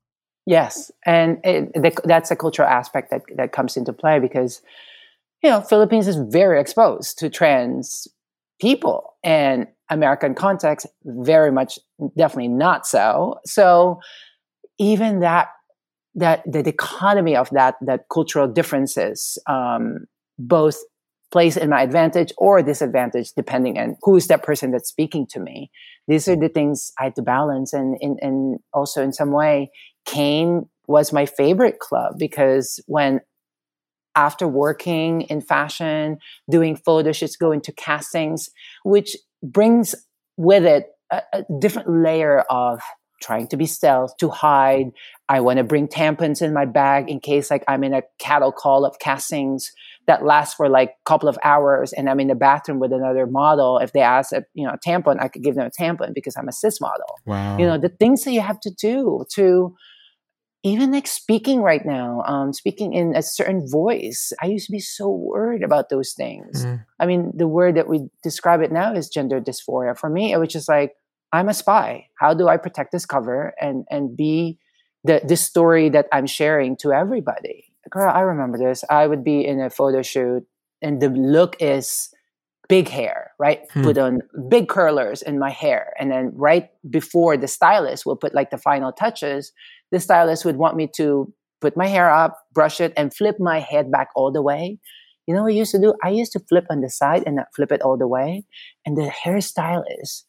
[0.45, 4.61] Yes, and it, the, that's a cultural aspect that that comes into play because
[5.41, 8.07] you know Philippines is very exposed to trans
[8.61, 11.79] people, and American context very much
[12.17, 13.39] definitely not so.
[13.45, 13.99] So
[14.77, 15.47] even that
[16.15, 20.05] that the dichotomy of that that cultural differences um,
[20.37, 20.77] both
[21.31, 25.39] plays in my advantage or disadvantage depending on who is that person that's speaking to
[25.39, 25.69] me.
[26.07, 27.73] These are the things i had to balance.
[27.73, 29.71] And and, also in some way
[30.05, 33.21] Cain was my favorite club because when
[34.15, 36.17] after working in fashion
[36.49, 38.49] doing photo shoots going to castings
[38.83, 39.93] which brings
[40.37, 42.79] with it a, a different layer of
[43.21, 44.91] trying to be stealth to hide.
[45.29, 48.51] I want to bring tampons in my bag in case like i'm in a cattle
[48.51, 49.71] call of castings
[50.07, 53.25] that lasts for like a couple of hours and I'm in the bathroom with another
[53.25, 56.13] model, if they ask a you know a tampon, I could give them a tampon
[56.13, 57.19] because I'm a cis model.
[57.25, 57.57] Wow.
[57.57, 59.75] You know, the things that you have to do to
[60.65, 64.33] even like speaking right now, um, speaking in a certain voice.
[64.41, 66.65] I used to be so worried about those things.
[66.65, 66.83] Mm.
[66.99, 69.95] I mean, the word that we describe it now is gender dysphoria.
[69.95, 70.93] For me, it was just like,
[71.31, 72.07] I'm a spy.
[72.19, 74.57] How do I protect this cover and and be
[75.03, 77.65] the this story that I'm sharing to everybody?
[77.89, 78.83] Girl, I remember this.
[78.89, 80.43] I would be in a photo shoot,
[80.81, 82.09] and the look is
[82.67, 83.61] big hair, right?
[83.71, 83.83] Hmm.
[83.83, 85.93] Put on big curlers in my hair.
[85.99, 89.51] And then right before the stylist will put like the final touches,
[89.91, 93.59] the stylist would want me to put my hair up, brush it, and flip my
[93.59, 94.79] head back all the way.
[95.27, 95.93] You know what I used to do?
[96.03, 98.43] I used to flip on the side and not flip it all the way.
[98.85, 100.23] And the hairstylist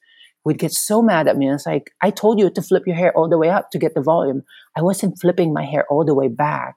[0.45, 1.51] would get so mad at me.
[1.51, 3.95] It's like, I told you to flip your hair all the way up to get
[3.95, 4.43] the volume.
[4.77, 6.77] I wasn't flipping my hair all the way back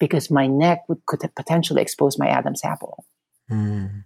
[0.00, 3.04] because my neck would, could potentially expose my Adam's apple.
[3.48, 4.04] Mm.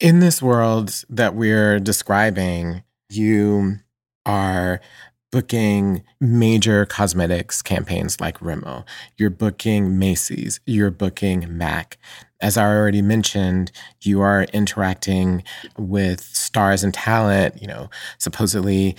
[0.00, 3.76] In this world that we're describing, you
[4.24, 4.80] are
[5.32, 8.86] booking major cosmetics campaigns like Rimmel.
[9.18, 10.60] You're booking Macy's.
[10.66, 11.98] You're booking MAC.
[12.40, 13.72] As I already mentioned,
[14.02, 15.42] you are interacting
[15.76, 17.60] with stars and talent.
[17.60, 18.96] You know, supposedly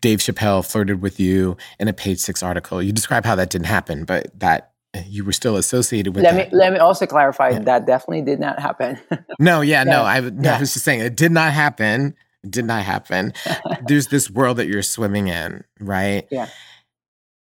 [0.00, 2.82] Dave Chappelle flirted with you in a page six article.
[2.82, 6.34] You describe how that didn't happen, but that Eh, you were still associated with let
[6.34, 6.50] that.
[6.50, 7.60] me let me also clarify yeah.
[7.60, 8.98] that definitely did not happen
[9.38, 9.90] no yeah, yeah.
[9.90, 10.56] no I, yeah.
[10.56, 13.32] I was just saying it did not happen it did not happen
[13.86, 16.48] there's this world that you're swimming in right yeah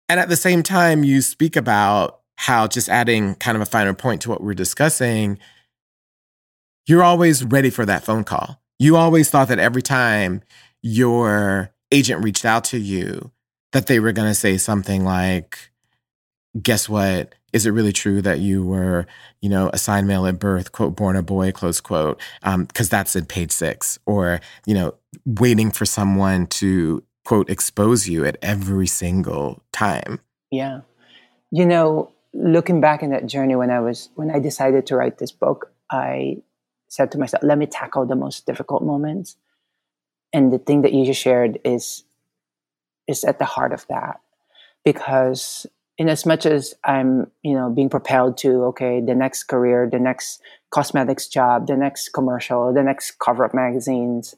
[0.08, 3.96] and at the same time you speak about how just adding kind of a finer
[3.96, 5.40] point to what we're discussing
[6.86, 10.44] you're always ready for that phone call you always thought that every time
[10.84, 13.32] your agent reached out to you
[13.72, 15.72] that they were going to say something like
[16.62, 19.08] guess what is it really true that you were,
[19.42, 23.16] you know, assigned male at birth, quote, born a boy, close quote, because um, that's
[23.16, 28.88] in page six, or, you know, waiting for someone to, quote, expose you at every
[28.88, 30.20] single time.
[30.52, 30.82] Yeah.
[31.52, 35.18] You know, looking back in that journey when I was, when I decided to write
[35.18, 36.38] this book, I
[36.88, 39.36] said to myself, let me tackle the most difficult moments.
[40.34, 42.04] And the thing that you just shared is,
[43.08, 44.22] is at the heart of that
[44.86, 45.66] because
[46.00, 50.00] in as much as I'm, you know, being propelled to, okay, the next career, the
[50.00, 54.34] next cosmetics job, the next commercial, the next cover of magazines,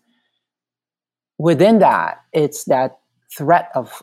[1.38, 3.00] within that, it's that
[3.38, 4.02] threat of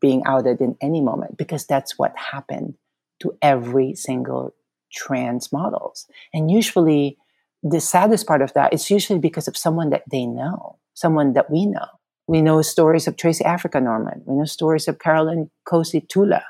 [0.00, 2.74] being outed in any moment because that's what happened
[3.20, 4.54] to every single
[4.92, 6.06] trans models.
[6.34, 7.16] And usually
[7.62, 11.50] the saddest part of that is usually because of someone that they know, someone that
[11.50, 11.86] we know.
[12.26, 14.22] We know stories of Tracey Africa Norman.
[14.26, 16.44] We know stories of Carolyn Cossey Tula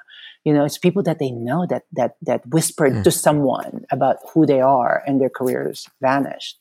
[0.44, 3.04] you know it's people that they know that that that whispered mm.
[3.04, 6.58] to someone about who they are and their careers vanished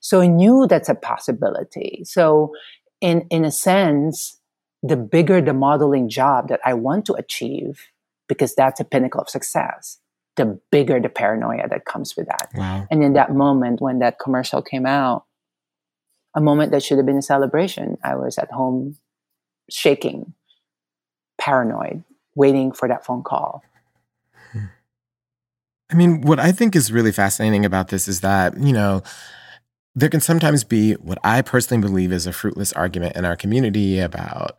[0.00, 2.52] so i knew that's a possibility so
[3.00, 4.38] in in a sense
[4.82, 7.86] the bigger the modeling job that i want to achieve
[8.28, 9.98] because that's a pinnacle of success
[10.36, 12.86] the bigger the paranoia that comes with that wow.
[12.90, 15.24] and in that moment when that commercial came out
[16.34, 18.96] a moment that should have been a celebration i was at home
[19.68, 20.34] shaking
[21.38, 23.62] paranoid waiting for that phone call.
[25.90, 29.02] I mean, what I think is really fascinating about this is that, you know,
[29.96, 33.98] there can sometimes be what I personally believe is a fruitless argument in our community
[33.98, 34.56] about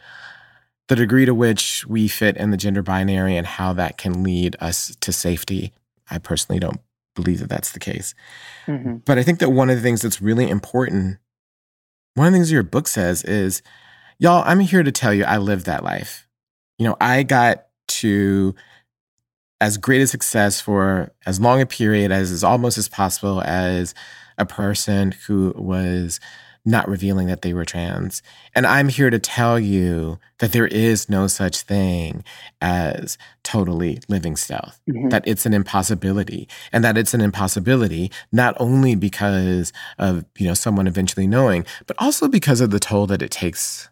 [0.90, 4.58] the degree to which we fit in the gender binary and how that can lead
[4.60, 5.72] us to safety.
[6.10, 6.82] I personally don't
[7.16, 8.14] believe that that's the case.
[8.68, 8.98] Mm-hmm.
[9.06, 11.18] But I think that one of the things that's really important,
[12.16, 13.62] one of the things your book says is,
[14.20, 16.28] y'all, I'm here to tell you I lived that life.
[16.82, 17.68] You know, I got
[18.00, 18.56] to
[19.60, 23.94] as great a success for as long a period as is almost as possible as
[24.40, 26.20] a person who was
[26.66, 28.24] not revealing that they were trans.
[28.56, 32.24] And I'm here to tell you that there is no such thing
[32.62, 35.10] as totally living stealth, mm-hmm.
[35.10, 40.56] that it's an impossibility, and that it's an impossibility not only because of, you know,
[40.56, 43.88] someone eventually knowing, but also because of the toll that it takes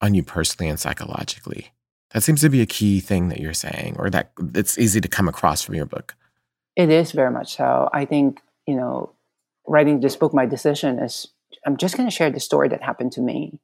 [0.00, 1.72] on you personally and psychologically.
[2.14, 5.08] That seems to be a key thing that you're saying, or that it's easy to
[5.08, 6.14] come across from your book.
[6.76, 7.90] It is very much so.
[7.92, 9.12] I think, you know,
[9.66, 11.26] writing this book, my decision is
[11.66, 13.58] I'm just going to share the story that happened to me.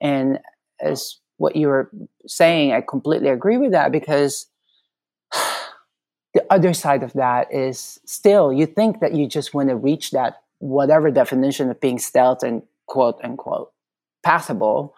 [0.00, 0.38] And
[0.80, 1.90] as what you were
[2.26, 4.46] saying, I completely agree with that because
[6.34, 10.12] the other side of that is still you think that you just want to reach
[10.12, 13.72] that whatever definition of being stealth and quote unquote
[14.22, 14.94] passable.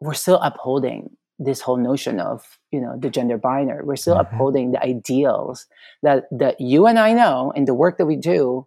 [0.00, 3.84] We're still upholding this whole notion of you know the gender binary.
[3.84, 4.34] We're still mm-hmm.
[4.34, 5.66] upholding the ideals
[6.02, 8.66] that that you and I know in the work that we do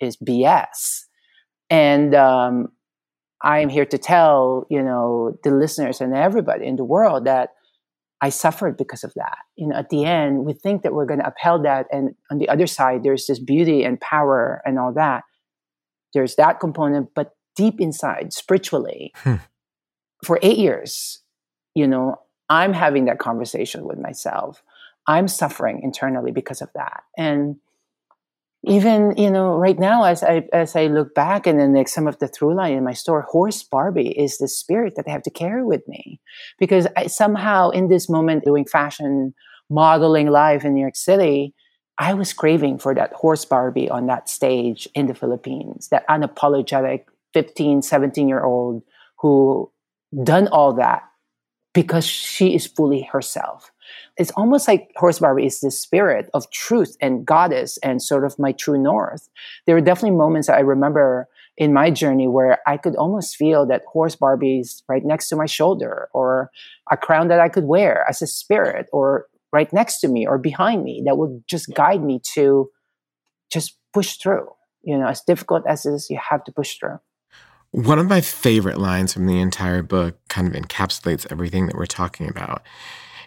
[0.00, 1.04] is BS.
[1.70, 2.68] And um,
[3.42, 7.50] I am here to tell, you know, the listeners and everybody in the world that
[8.20, 9.38] I suffered because of that.
[9.56, 12.38] You know, at the end, we think that we're going to upheld that, and on
[12.38, 15.24] the other side, there's this beauty and power and all that.
[16.14, 19.36] There's that component, but deep inside, spiritually, hmm.
[20.24, 21.22] for eight years,
[21.74, 24.62] you know, I'm having that conversation with myself.
[25.06, 27.56] I'm suffering internally because of that, and
[28.64, 32.06] even you know right now as i as i look back and then like some
[32.08, 35.22] of the through line in my store horse barbie is the spirit that i have
[35.22, 36.20] to carry with me
[36.58, 39.34] because I, somehow in this moment doing fashion
[39.70, 41.54] modeling live in new york city
[41.98, 47.04] i was craving for that horse barbie on that stage in the philippines that unapologetic
[47.34, 48.82] 15 17 year old
[49.20, 49.70] who
[50.24, 51.02] done all that
[51.78, 53.70] because she is fully herself.
[54.16, 58.36] It's almost like horse barbie is the spirit of truth and goddess and sort of
[58.36, 59.28] my true north.
[59.64, 63.64] There are definitely moments that i remember in my journey where i could almost feel
[63.66, 66.50] that horse barbie's right next to my shoulder or
[66.90, 70.36] a crown that i could wear as a spirit or right next to me or
[70.36, 72.68] behind me that would just guide me to
[73.52, 74.48] just push through.
[74.82, 76.98] You know as difficult as it is you have to push through
[77.70, 81.86] one of my favorite lines from the entire book kind of encapsulates everything that we're
[81.86, 82.62] talking about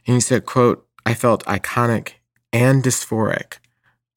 [0.08, 2.14] and he said, quote, I felt iconic
[2.52, 3.58] and dysphoric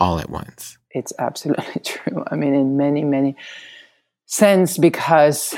[0.00, 0.78] all at once.
[0.90, 2.24] It's absolutely true.
[2.30, 3.36] I mean, in many, many
[4.26, 5.54] sense, because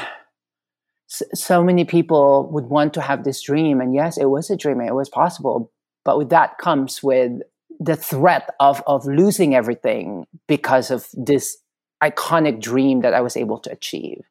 [1.07, 3.81] so many people would want to have this dream.
[3.81, 5.73] And yes, it was a dream, it was possible.
[6.05, 7.41] But with that comes with
[7.79, 11.59] the threat of, of losing everything because of this
[12.03, 14.23] iconic dream that I was able to achieve.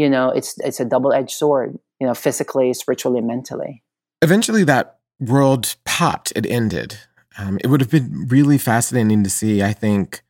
[0.00, 3.82] You know, it's it's a double-edged sword, you know, physically, spiritually, mentally.
[4.22, 6.96] Eventually that world popped, it ended.
[7.36, 10.22] Um, it would have been really fascinating to see, I think,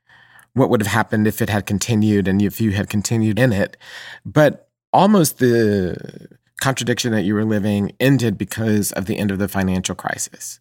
[0.54, 3.76] what would have happened if it had continued and if you had continued in it.
[4.24, 6.26] But almost the
[6.60, 10.58] contradiction that you were living ended because of the end of the financial crisis.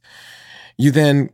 [0.77, 1.31] You then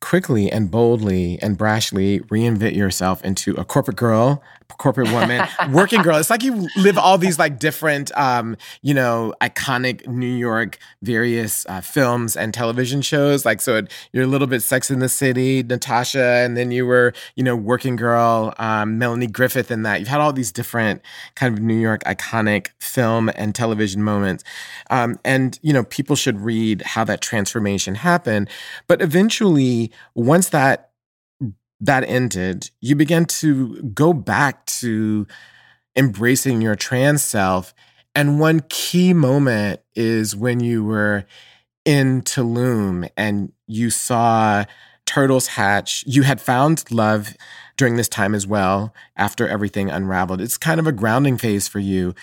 [0.00, 4.42] quickly and boldly and brashly reinvent yourself into a corporate girl,
[4.78, 6.16] corporate woman, working girl.
[6.16, 11.66] It's like you live all these like different, um, you know, iconic New York various
[11.66, 13.44] uh, films and television shows.
[13.44, 16.86] Like, so it, you're a little bit Sex in the City, Natasha, and then you
[16.86, 20.00] were, you know, working girl, um, Melanie Griffith in that.
[20.00, 21.02] You've had all these different
[21.34, 24.44] kind of New York iconic film and television moments.
[24.90, 28.48] Um, and, you know, people should read how that transformation happened.
[28.86, 30.91] But eventually, once that
[31.82, 35.26] that ended, you began to go back to
[35.96, 37.74] embracing your trans self.
[38.14, 41.24] And one key moment is when you were
[41.84, 44.64] in Tulum and you saw
[45.06, 46.04] turtles hatch.
[46.06, 47.36] You had found love
[47.76, 50.40] during this time as well, after everything unraveled.
[50.40, 52.14] It's kind of a grounding phase for you.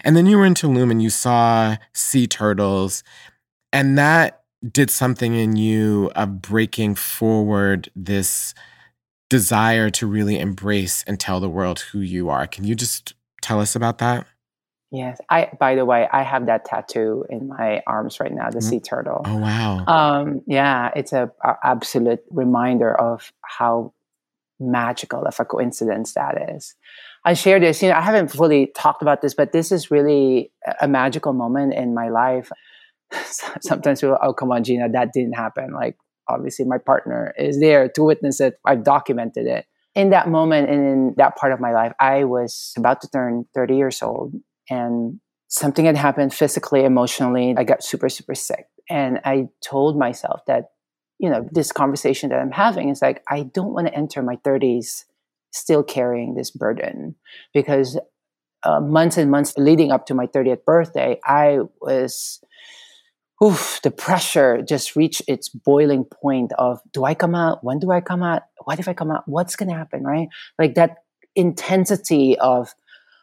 [0.00, 3.04] And then you were in Tulum and you saw sea turtles.
[3.74, 8.54] And that did something in you of breaking forward this
[9.32, 12.46] desire to really embrace and tell the world who you are.
[12.46, 14.26] Can you just tell us about that?
[14.90, 15.18] Yes.
[15.30, 18.68] I by the way, I have that tattoo in my arms right now, the mm-hmm.
[18.68, 19.22] sea turtle.
[19.24, 19.86] Oh wow.
[19.86, 23.94] Um yeah, it's a, a absolute reminder of how
[24.60, 26.74] magical of a coincidence that is.
[27.24, 27.80] I share this.
[27.80, 31.72] You know, I haven't fully talked about this, but this is really a magical moment
[31.72, 32.50] in my life.
[33.62, 35.72] Sometimes people, oh, come on, Geena, that didn't happen.
[35.72, 35.96] Like,
[36.28, 38.58] obviously, my partner is there to witness it.
[38.64, 39.66] I've documented it.
[39.94, 43.44] In that moment and in that part of my life, I was about to turn
[43.54, 44.34] 30 years old,
[44.70, 47.54] and something had happened physically, emotionally.
[47.56, 48.66] I got super, super sick.
[48.88, 50.70] And I told myself that,
[51.18, 54.36] you know, this conversation that I'm having is like, I don't want to enter my
[54.36, 55.04] 30s
[55.52, 57.14] still carrying this burden
[57.52, 58.00] because
[58.64, 62.42] uh, months and months leading up to my 30th birthday, I was,
[63.42, 67.64] oof, the pressure just reached its boiling point of do I come out?
[67.64, 68.42] When do I come out?
[68.64, 69.24] What if I come out?
[69.26, 70.04] What's going to happen?
[70.04, 70.28] Right?
[70.58, 70.98] Like that
[71.34, 72.74] intensity of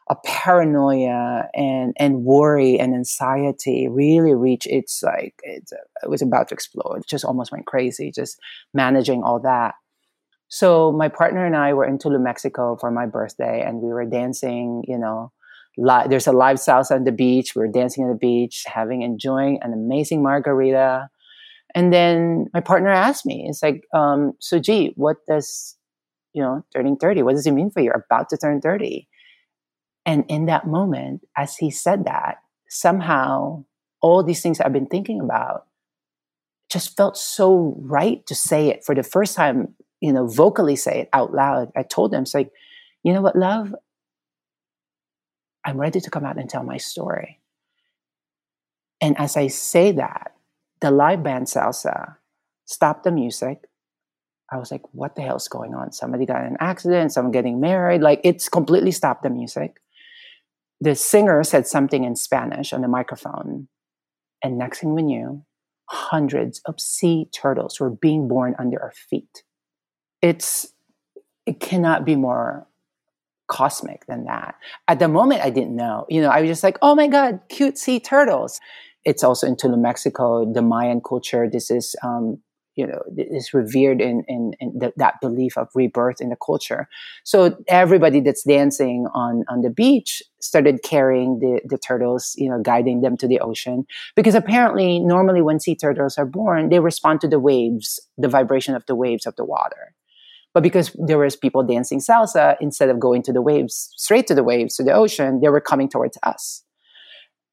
[0.10, 6.22] a paranoia and and worry and anxiety really reached its like it, uh, it was
[6.22, 7.02] about to explode.
[7.02, 8.40] It just almost went crazy, just
[8.74, 9.76] managing all that.
[10.48, 14.06] So my partner and I were in Tulum, Mexico for my birthday, and we were
[14.06, 14.84] dancing.
[14.88, 15.32] You know,
[15.78, 17.56] li- there's a live salsa on the beach.
[17.56, 21.10] We were dancing on the beach, having enjoying an amazing margarita.
[21.76, 25.78] And then my partner asked me, "It's like, um, so gee, what does
[26.34, 27.24] you know turning 30?
[27.24, 27.86] What does it mean for you?
[27.88, 29.08] You're about to turn 30."
[30.06, 32.38] And in that moment, as he said that,
[32.70, 33.66] somehow
[34.02, 35.66] all these things I've been thinking about
[36.70, 41.02] just felt so right to say it for the first time you know, vocally say
[41.02, 41.72] it out loud.
[41.76, 42.52] I told him, it's like,
[43.04, 43.74] you know what, love?
[45.66, 47.40] I'm ready to come out and tell my story.
[49.02, 50.34] And as I say that,
[50.82, 52.16] the live band salsa
[52.66, 53.66] stopped the music.
[54.52, 55.92] I was like, what the hell's going on?
[55.92, 58.02] Somebody got an accident, someone getting married.
[58.02, 59.82] Like, it's completely stopped the music.
[60.82, 63.68] The singer said something in Spanish on the microphone.
[64.44, 65.44] And next thing we knew,
[65.86, 69.44] hundreds of sea turtles were being born under our feet
[70.22, 70.74] it's
[71.46, 72.68] it cannot be more
[73.50, 74.56] cosmic than that.
[74.88, 76.06] At the moment, I didn't know.
[76.10, 78.60] You know, I was just like, oh my god, cute sea turtles.
[79.06, 81.50] It's also in Tulum, Mexico, the Mayan culture.
[81.50, 82.40] This is um,
[82.80, 86.88] you know is revered in in, in the, that belief of rebirth in the culture
[87.26, 92.62] so everybody that's dancing on on the beach started carrying the the turtles you know
[92.62, 93.86] guiding them to the ocean
[94.16, 98.76] because apparently normally when sea turtles are born they respond to the waves the vibration
[98.76, 99.94] of the waves of the water
[100.54, 104.36] but because there was people dancing salsa, instead of going to the waves, straight to
[104.36, 106.64] the waves, to the ocean, they were coming towards us.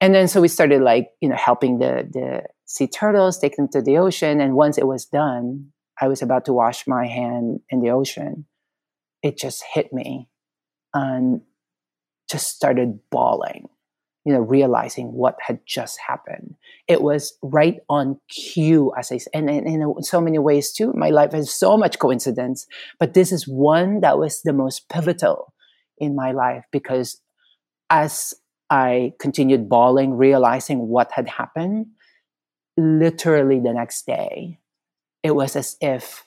[0.01, 3.69] And then so we started like, you know, helping the the sea turtles, take them
[3.69, 4.41] to the ocean.
[4.41, 8.47] And once it was done, I was about to wash my hand in the ocean.
[9.23, 10.29] It just hit me
[10.93, 11.41] and
[12.31, 13.69] just started bawling
[14.27, 16.57] you know, realizing what had just happened.
[16.89, 20.93] It was right on cue, as I said, and, and, in so many ways too.
[20.95, 22.67] My life has so much coincidence,
[22.99, 25.55] but this is one that was the most pivotal
[25.99, 27.23] in my life because
[27.89, 28.35] as
[28.69, 31.87] I continued bawling, realizing what had happened,
[32.77, 34.59] literally the next day,
[35.23, 36.25] it was as if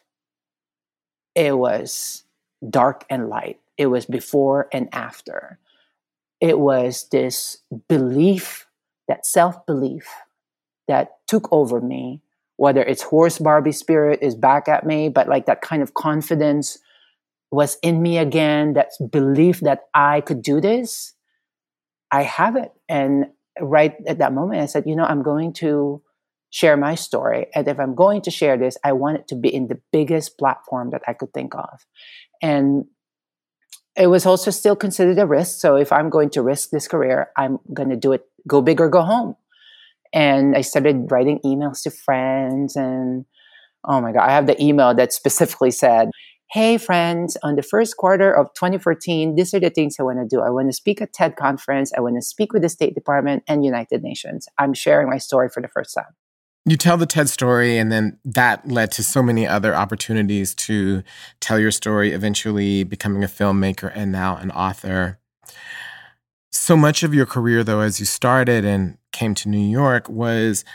[1.36, 2.24] it was
[2.70, 3.60] dark and light.
[3.78, 5.60] It was before and after
[6.42, 8.68] it was this belief,
[9.08, 10.08] that self belief
[10.88, 12.22] that took over me,
[12.58, 16.80] whether it's horse Barbie spirit is back at me, but like that kind of confidence
[17.52, 21.14] was in me again, that belief that I could do this.
[22.12, 22.72] I have it.
[22.88, 23.28] And
[23.60, 26.02] right at that moment, I said, you know, I'm going to
[26.52, 27.48] share my story.
[27.54, 30.38] And if I'm going to share this, I want it to be in the biggest
[30.38, 31.86] platform that I could think of.
[32.42, 32.86] And
[34.00, 35.60] it was also still considered a risk.
[35.60, 38.80] So if I'm going to risk this career, I'm going to do it, go big
[38.80, 39.36] or go home.
[40.14, 42.78] And I started writing emails to friends.
[42.78, 43.26] And
[43.84, 46.10] oh my God, I have the email that specifically said,
[46.52, 50.26] Hey, friends, on the first quarter of 2014, these are the things I want to
[50.26, 50.42] do.
[50.42, 51.92] I want to speak at TED conference.
[51.96, 54.48] I want to speak with the State Department and United Nations.
[54.58, 56.16] I'm sharing my story for the first time
[56.66, 61.04] you tell the TED story, and then that led to so many other opportunities to
[61.40, 65.20] tell your story, eventually becoming a filmmaker and now an author.
[66.52, 70.66] So much of your career, though, as you started and came to New York, was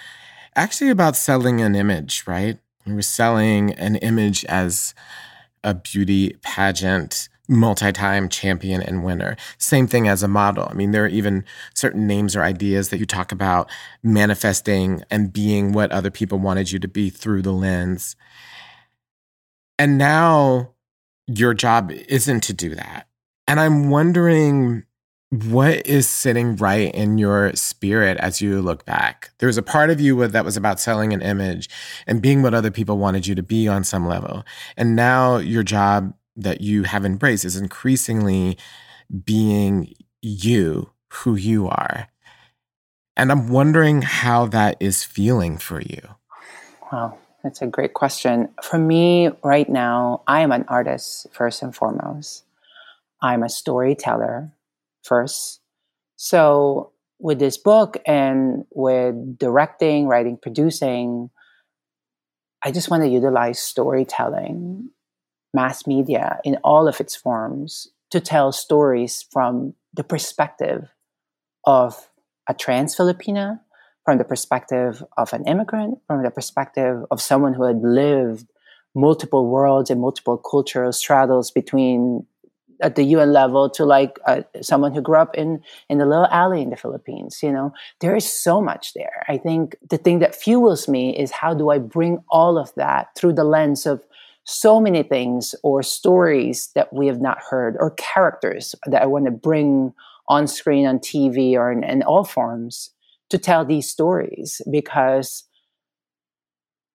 [0.57, 2.59] actually about selling an image, right?
[2.85, 4.95] You were selling an image as
[5.62, 9.37] a beauty pageant multi-time champion and winner.
[9.59, 10.67] Same thing as a model.
[10.71, 13.71] I mean, there are even certain names or ideas that you talk about
[14.03, 18.17] manifesting and being what other people wanted you to be through the lens.
[19.79, 20.71] And now
[21.27, 23.09] your job isn't to do that.
[23.47, 24.85] And I'm wondering
[25.31, 29.31] what is sitting right in your spirit as you look back?
[29.39, 31.69] There was a part of you that was about selling an image
[32.07, 34.45] and being what other people wanted you to be on some level.
[34.77, 38.59] And now your job that you have embraced is increasingly
[39.24, 42.09] being you, who you are.
[43.16, 46.01] And I'm wondering how that is feeling for you.
[46.91, 48.49] Wow, that's a great question.
[48.62, 52.45] For me, right now, I am an artist first and foremost.
[53.22, 54.53] I'm a storyteller
[55.03, 55.61] first.
[56.16, 61.30] So, with this book and with directing, writing, producing,
[62.62, 64.91] I just want to utilize storytelling,
[65.55, 70.89] mass media in all of its forms to tell stories from the perspective
[71.65, 72.11] of
[72.49, 73.61] a trans Filipina,
[74.05, 78.47] from the perspective of an immigrant, from the perspective of someone who had lived
[78.95, 82.27] multiple worlds and multiple cultural straddles between
[82.81, 86.27] at the UN level to like uh, someone who grew up in in the little
[86.27, 87.41] alley in the Philippines.
[87.43, 89.25] You know, there is so much there.
[89.29, 93.09] I think the thing that fuels me is how do I bring all of that
[93.17, 94.05] through the lens of
[94.45, 99.25] so many things or stories that we have not heard or characters that I want
[99.25, 99.95] to bring
[100.29, 102.91] on screen, on TV, or in, in all forms
[103.31, 105.45] to tell these stories because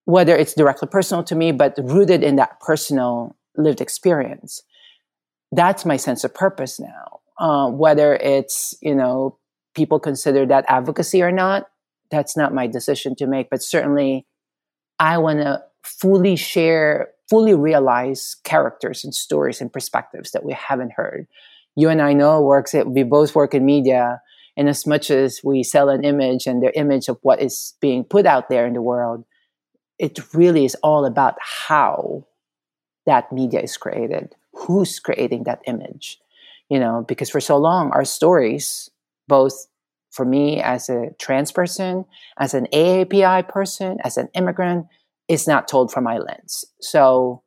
[0.05, 4.63] whether it's directly personal to me, but rooted in that personal lived experience,
[5.51, 7.19] that's my sense of purpose now.
[7.39, 9.37] Uh, whether it's, you know,
[9.75, 11.67] people consider that advocacy or not,
[12.11, 13.49] that's not my decision to make.
[13.49, 14.25] But certainly,
[14.99, 20.93] I want to fully share, fully realize characters and stories and perspectives that we haven't
[20.93, 21.27] heard
[21.79, 22.73] you and I know works.
[22.85, 24.21] We both work in media,
[24.57, 28.03] and as much as we sell an image and the image of what is being
[28.03, 29.23] put out there in the world,
[29.97, 32.25] it really is all about how
[33.05, 36.19] that media is created, who's creating that image.
[36.69, 38.91] You know, because for so long, our stories,
[39.27, 39.67] both
[40.11, 42.05] for me as a trans person,
[42.37, 44.85] as an AAPI person, as an immigrant,
[45.29, 46.65] is not told from my lens.
[46.81, 47.43] So,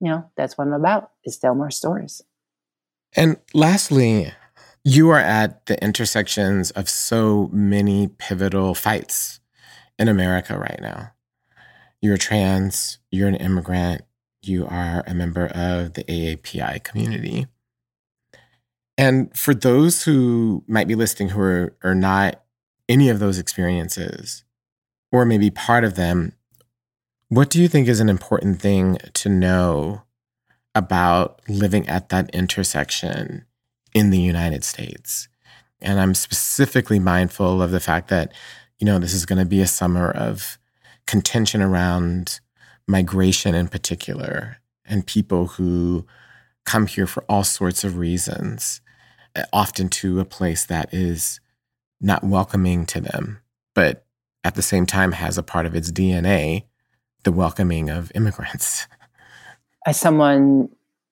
[0.00, 2.22] you know, that's what I'm about, is tell more stories.
[3.14, 4.32] And lastly,
[4.82, 9.40] you are at the intersections of so many pivotal fights
[9.98, 11.12] in America right now.
[12.00, 14.02] You're trans, you're an immigrant,
[14.42, 17.46] you are a member of the AAPI community.
[18.98, 22.42] And for those who might be listening who are, are not
[22.88, 24.44] any of those experiences,
[25.10, 26.32] or maybe part of them,
[27.28, 30.02] what do you think is an important thing to know
[30.76, 33.46] about living at that intersection
[33.94, 35.26] in the United States.
[35.80, 38.30] And I'm specifically mindful of the fact that,
[38.78, 40.58] you know, this is going to be a summer of
[41.06, 42.40] contention around
[42.86, 46.06] migration in particular and people who
[46.66, 48.82] come here for all sorts of reasons,
[49.34, 51.40] eh, often to a place that is
[52.02, 53.40] not welcoming to them,
[53.74, 54.04] but
[54.44, 56.64] at the same time has a part of its DNA
[57.26, 58.86] the welcoming of immigrants.
[59.84, 60.68] as someone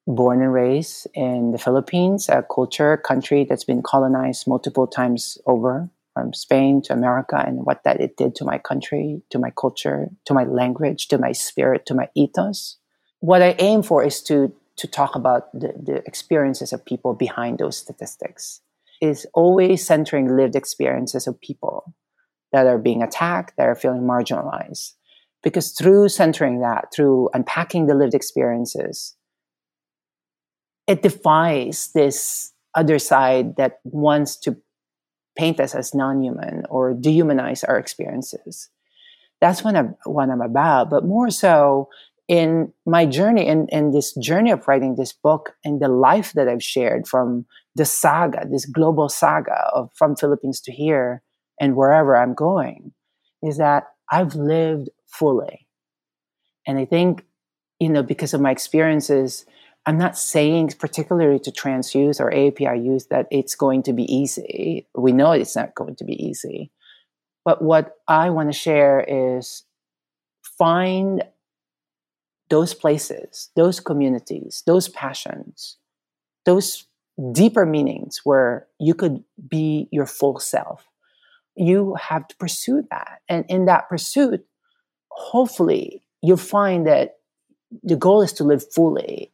[0.07, 5.91] born and raised in the Philippines, a culture, country that's been colonized multiple times over
[6.12, 10.09] from Spain to America, and what that it did to my country, to my culture,
[10.27, 12.77] to my language, to my spirit, to my ethos.
[13.19, 17.59] What I aim for is to to talk about the, the experiences of people behind
[17.59, 18.61] those statistics.
[19.01, 21.95] Is always centering lived experiences of people
[22.53, 24.95] that are being attacked, that are feeling marginalized
[25.45, 29.14] because through centering that, through unpacking the lived experiences,
[30.88, 34.57] it defies this other side that wants to
[35.36, 38.70] paint us as non-human or dehumanize our experiences.
[39.40, 40.90] That's what I'm, what I'm about.
[40.90, 41.88] But more so
[42.26, 46.49] in my journey, in, in this journey of writing this book and the life that
[46.49, 51.22] I've shared from the saga, this global saga of from Philippines to here
[51.61, 52.92] and wherever I'm going,
[53.42, 54.88] is that I've lived
[55.19, 55.67] fully.
[56.67, 57.25] And I think,
[57.79, 59.45] you know, because of my experiences,
[59.87, 64.05] I'm not saying, particularly to trans youth or API youth, that it's going to be
[64.12, 64.87] easy.
[64.95, 66.71] We know it's not going to be easy.
[67.45, 69.65] But what I want to share is
[70.59, 71.23] find
[72.49, 75.77] those places, those communities, those passions,
[76.47, 76.87] those
[77.33, 80.89] deeper meanings where you could be your full self.
[81.57, 83.21] You have to pursue that.
[83.29, 84.45] And in that pursuit,
[85.15, 87.17] hopefully you'll find that
[87.83, 89.33] the goal is to live fully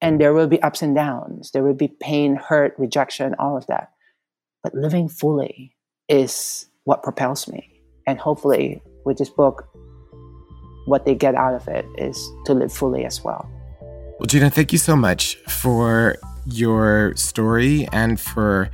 [0.00, 1.50] and there will be ups and downs.
[1.52, 3.92] There will be pain hurt rejection all of that.
[4.62, 5.74] But living fully
[6.08, 7.80] is what propels me.
[8.06, 9.68] And hopefully with this book
[10.86, 13.48] what they get out of it is to live fully as well.
[14.18, 18.70] Well Geena thank you so much for your story and for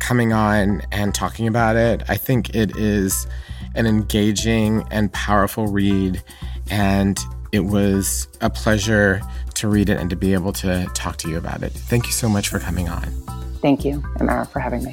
[0.00, 2.02] coming on and talking about it.
[2.08, 3.28] I think it is
[3.74, 6.22] an engaging and powerful read.
[6.70, 7.18] And
[7.52, 9.20] it was a pleasure
[9.54, 11.72] to read it and to be able to talk to you about it.
[11.72, 13.04] Thank you so much for coming on.
[13.60, 14.92] Thank you, Imara, for having me.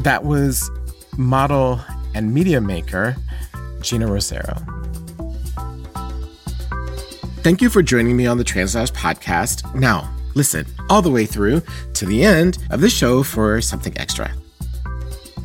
[0.00, 0.70] That was
[1.16, 1.80] model
[2.14, 3.16] and media maker
[3.80, 4.56] Geena Rocero.
[7.42, 9.72] Thank you for joining me on the Translash podcast.
[9.74, 11.62] Now, listen all the way through
[11.94, 14.32] to the end of the show for something extra.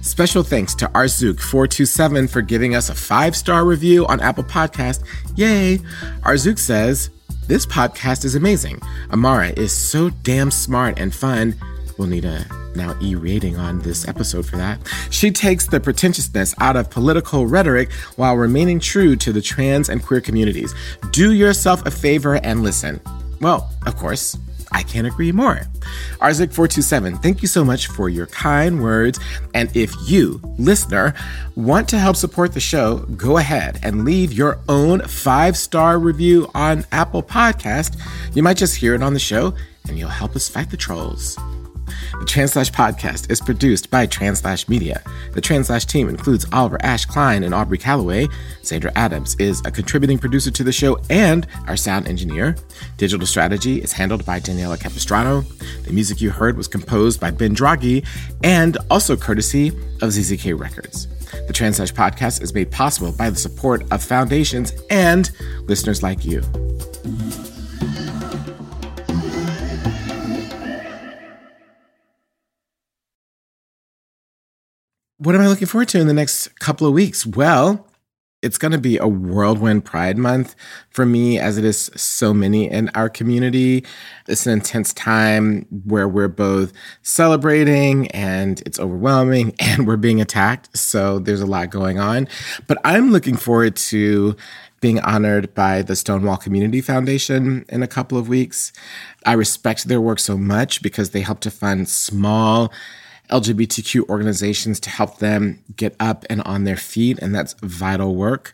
[0.02, 5.04] Special thanks to Arzook427 for giving us a five star review on Apple Podcast.
[5.36, 5.78] Yay!
[6.24, 7.12] Arzook says,
[7.48, 8.78] This podcast is amazing.
[9.10, 11.56] Imara is so damn smart and fun.
[11.98, 12.46] We'll need a
[12.76, 14.80] now E rating on this episode for that.
[15.12, 20.04] She takes the pretentiousness out of political rhetoric while remaining true to the trans and
[20.04, 20.74] queer communities.
[21.12, 23.00] Do yourself a favor and listen.
[23.40, 24.36] Well, of course,
[24.72, 25.62] I can't agree more.
[26.20, 29.20] Arzook427, thank you so much for your kind words.
[29.54, 31.14] And if you, listener,
[31.56, 36.50] want to help support the show, go ahead and leave your own five star review
[36.54, 38.00] on Apple Podcast.
[38.34, 39.54] You might just hear it on the show
[39.88, 41.38] and you'll help us fight the trolls.
[42.20, 45.02] The Translash podcast is produced by Translash Media.
[45.34, 48.32] The Translash team includes Oliver Ash Kleine and Aubrey Calaway.
[48.62, 52.56] Xander Adams is a contributing producer to the show and our sound engineer.
[52.98, 55.42] Digital strategy is handled by Daniela Capistrano.
[55.84, 58.06] The music you heard was composed by Ben Draghi
[58.44, 59.70] and also courtesy
[60.02, 61.08] of ZZK Records.
[61.48, 65.32] The Translash podcast is made possible by the support of foundations and
[65.68, 66.42] listeners like you.
[75.22, 77.28] What am I looking forward to in the next couple of weeks?
[77.28, 77.88] Well,
[78.42, 80.56] it's going to be a whirlwind Pride Month
[80.90, 83.86] for me, as it is so many in our community.
[84.28, 90.76] It's an intense time where we're both celebrating and it's overwhelming and we're being attacked.
[90.76, 92.28] So there's a lot going on.
[92.66, 94.36] But I'm looking forward to
[94.80, 98.74] being honored by the Stonewall Community Foundation in a couple of weeks.
[99.24, 102.74] I respect their work so much because they help to fund small
[103.32, 107.18] LGBTQ organizations to help them get up and on their feet.
[107.20, 108.54] And that's vital work.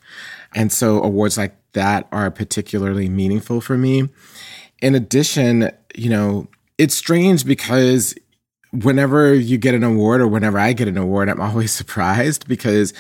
[0.55, 4.09] And so awards like that are particularly meaningful for me.
[4.81, 6.47] In addition, you know,
[6.77, 8.15] it's strange because
[8.71, 12.93] whenever you get an award or whenever I get an award, I'm always surprised because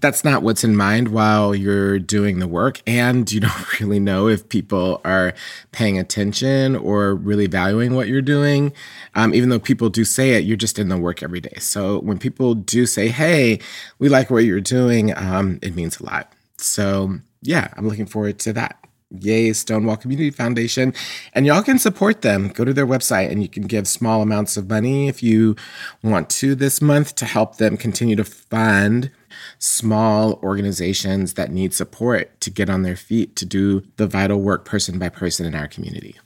[0.00, 2.80] that's not what's in mind while you're doing the work.
[2.86, 5.34] And you don't really know if people are
[5.72, 8.72] paying attention or really valuing what you're doing.
[9.14, 11.56] Um, even though people do say it, you're just in the work every day.
[11.58, 13.60] So when people do say, hey,
[13.98, 16.32] we like what you're doing, um, it means a lot.
[16.58, 18.78] So yeah, I'm looking forward to that.
[19.10, 20.92] Yay, Stonewall Community Foundation.
[21.32, 22.48] And y'all can support them.
[22.48, 25.56] Go to their website and you can give small amounts of money if you
[26.02, 29.10] want to this month to help them continue to fund
[29.58, 34.64] small organizations that need support to get on their feet to do the vital work
[34.64, 36.16] person by person in our community.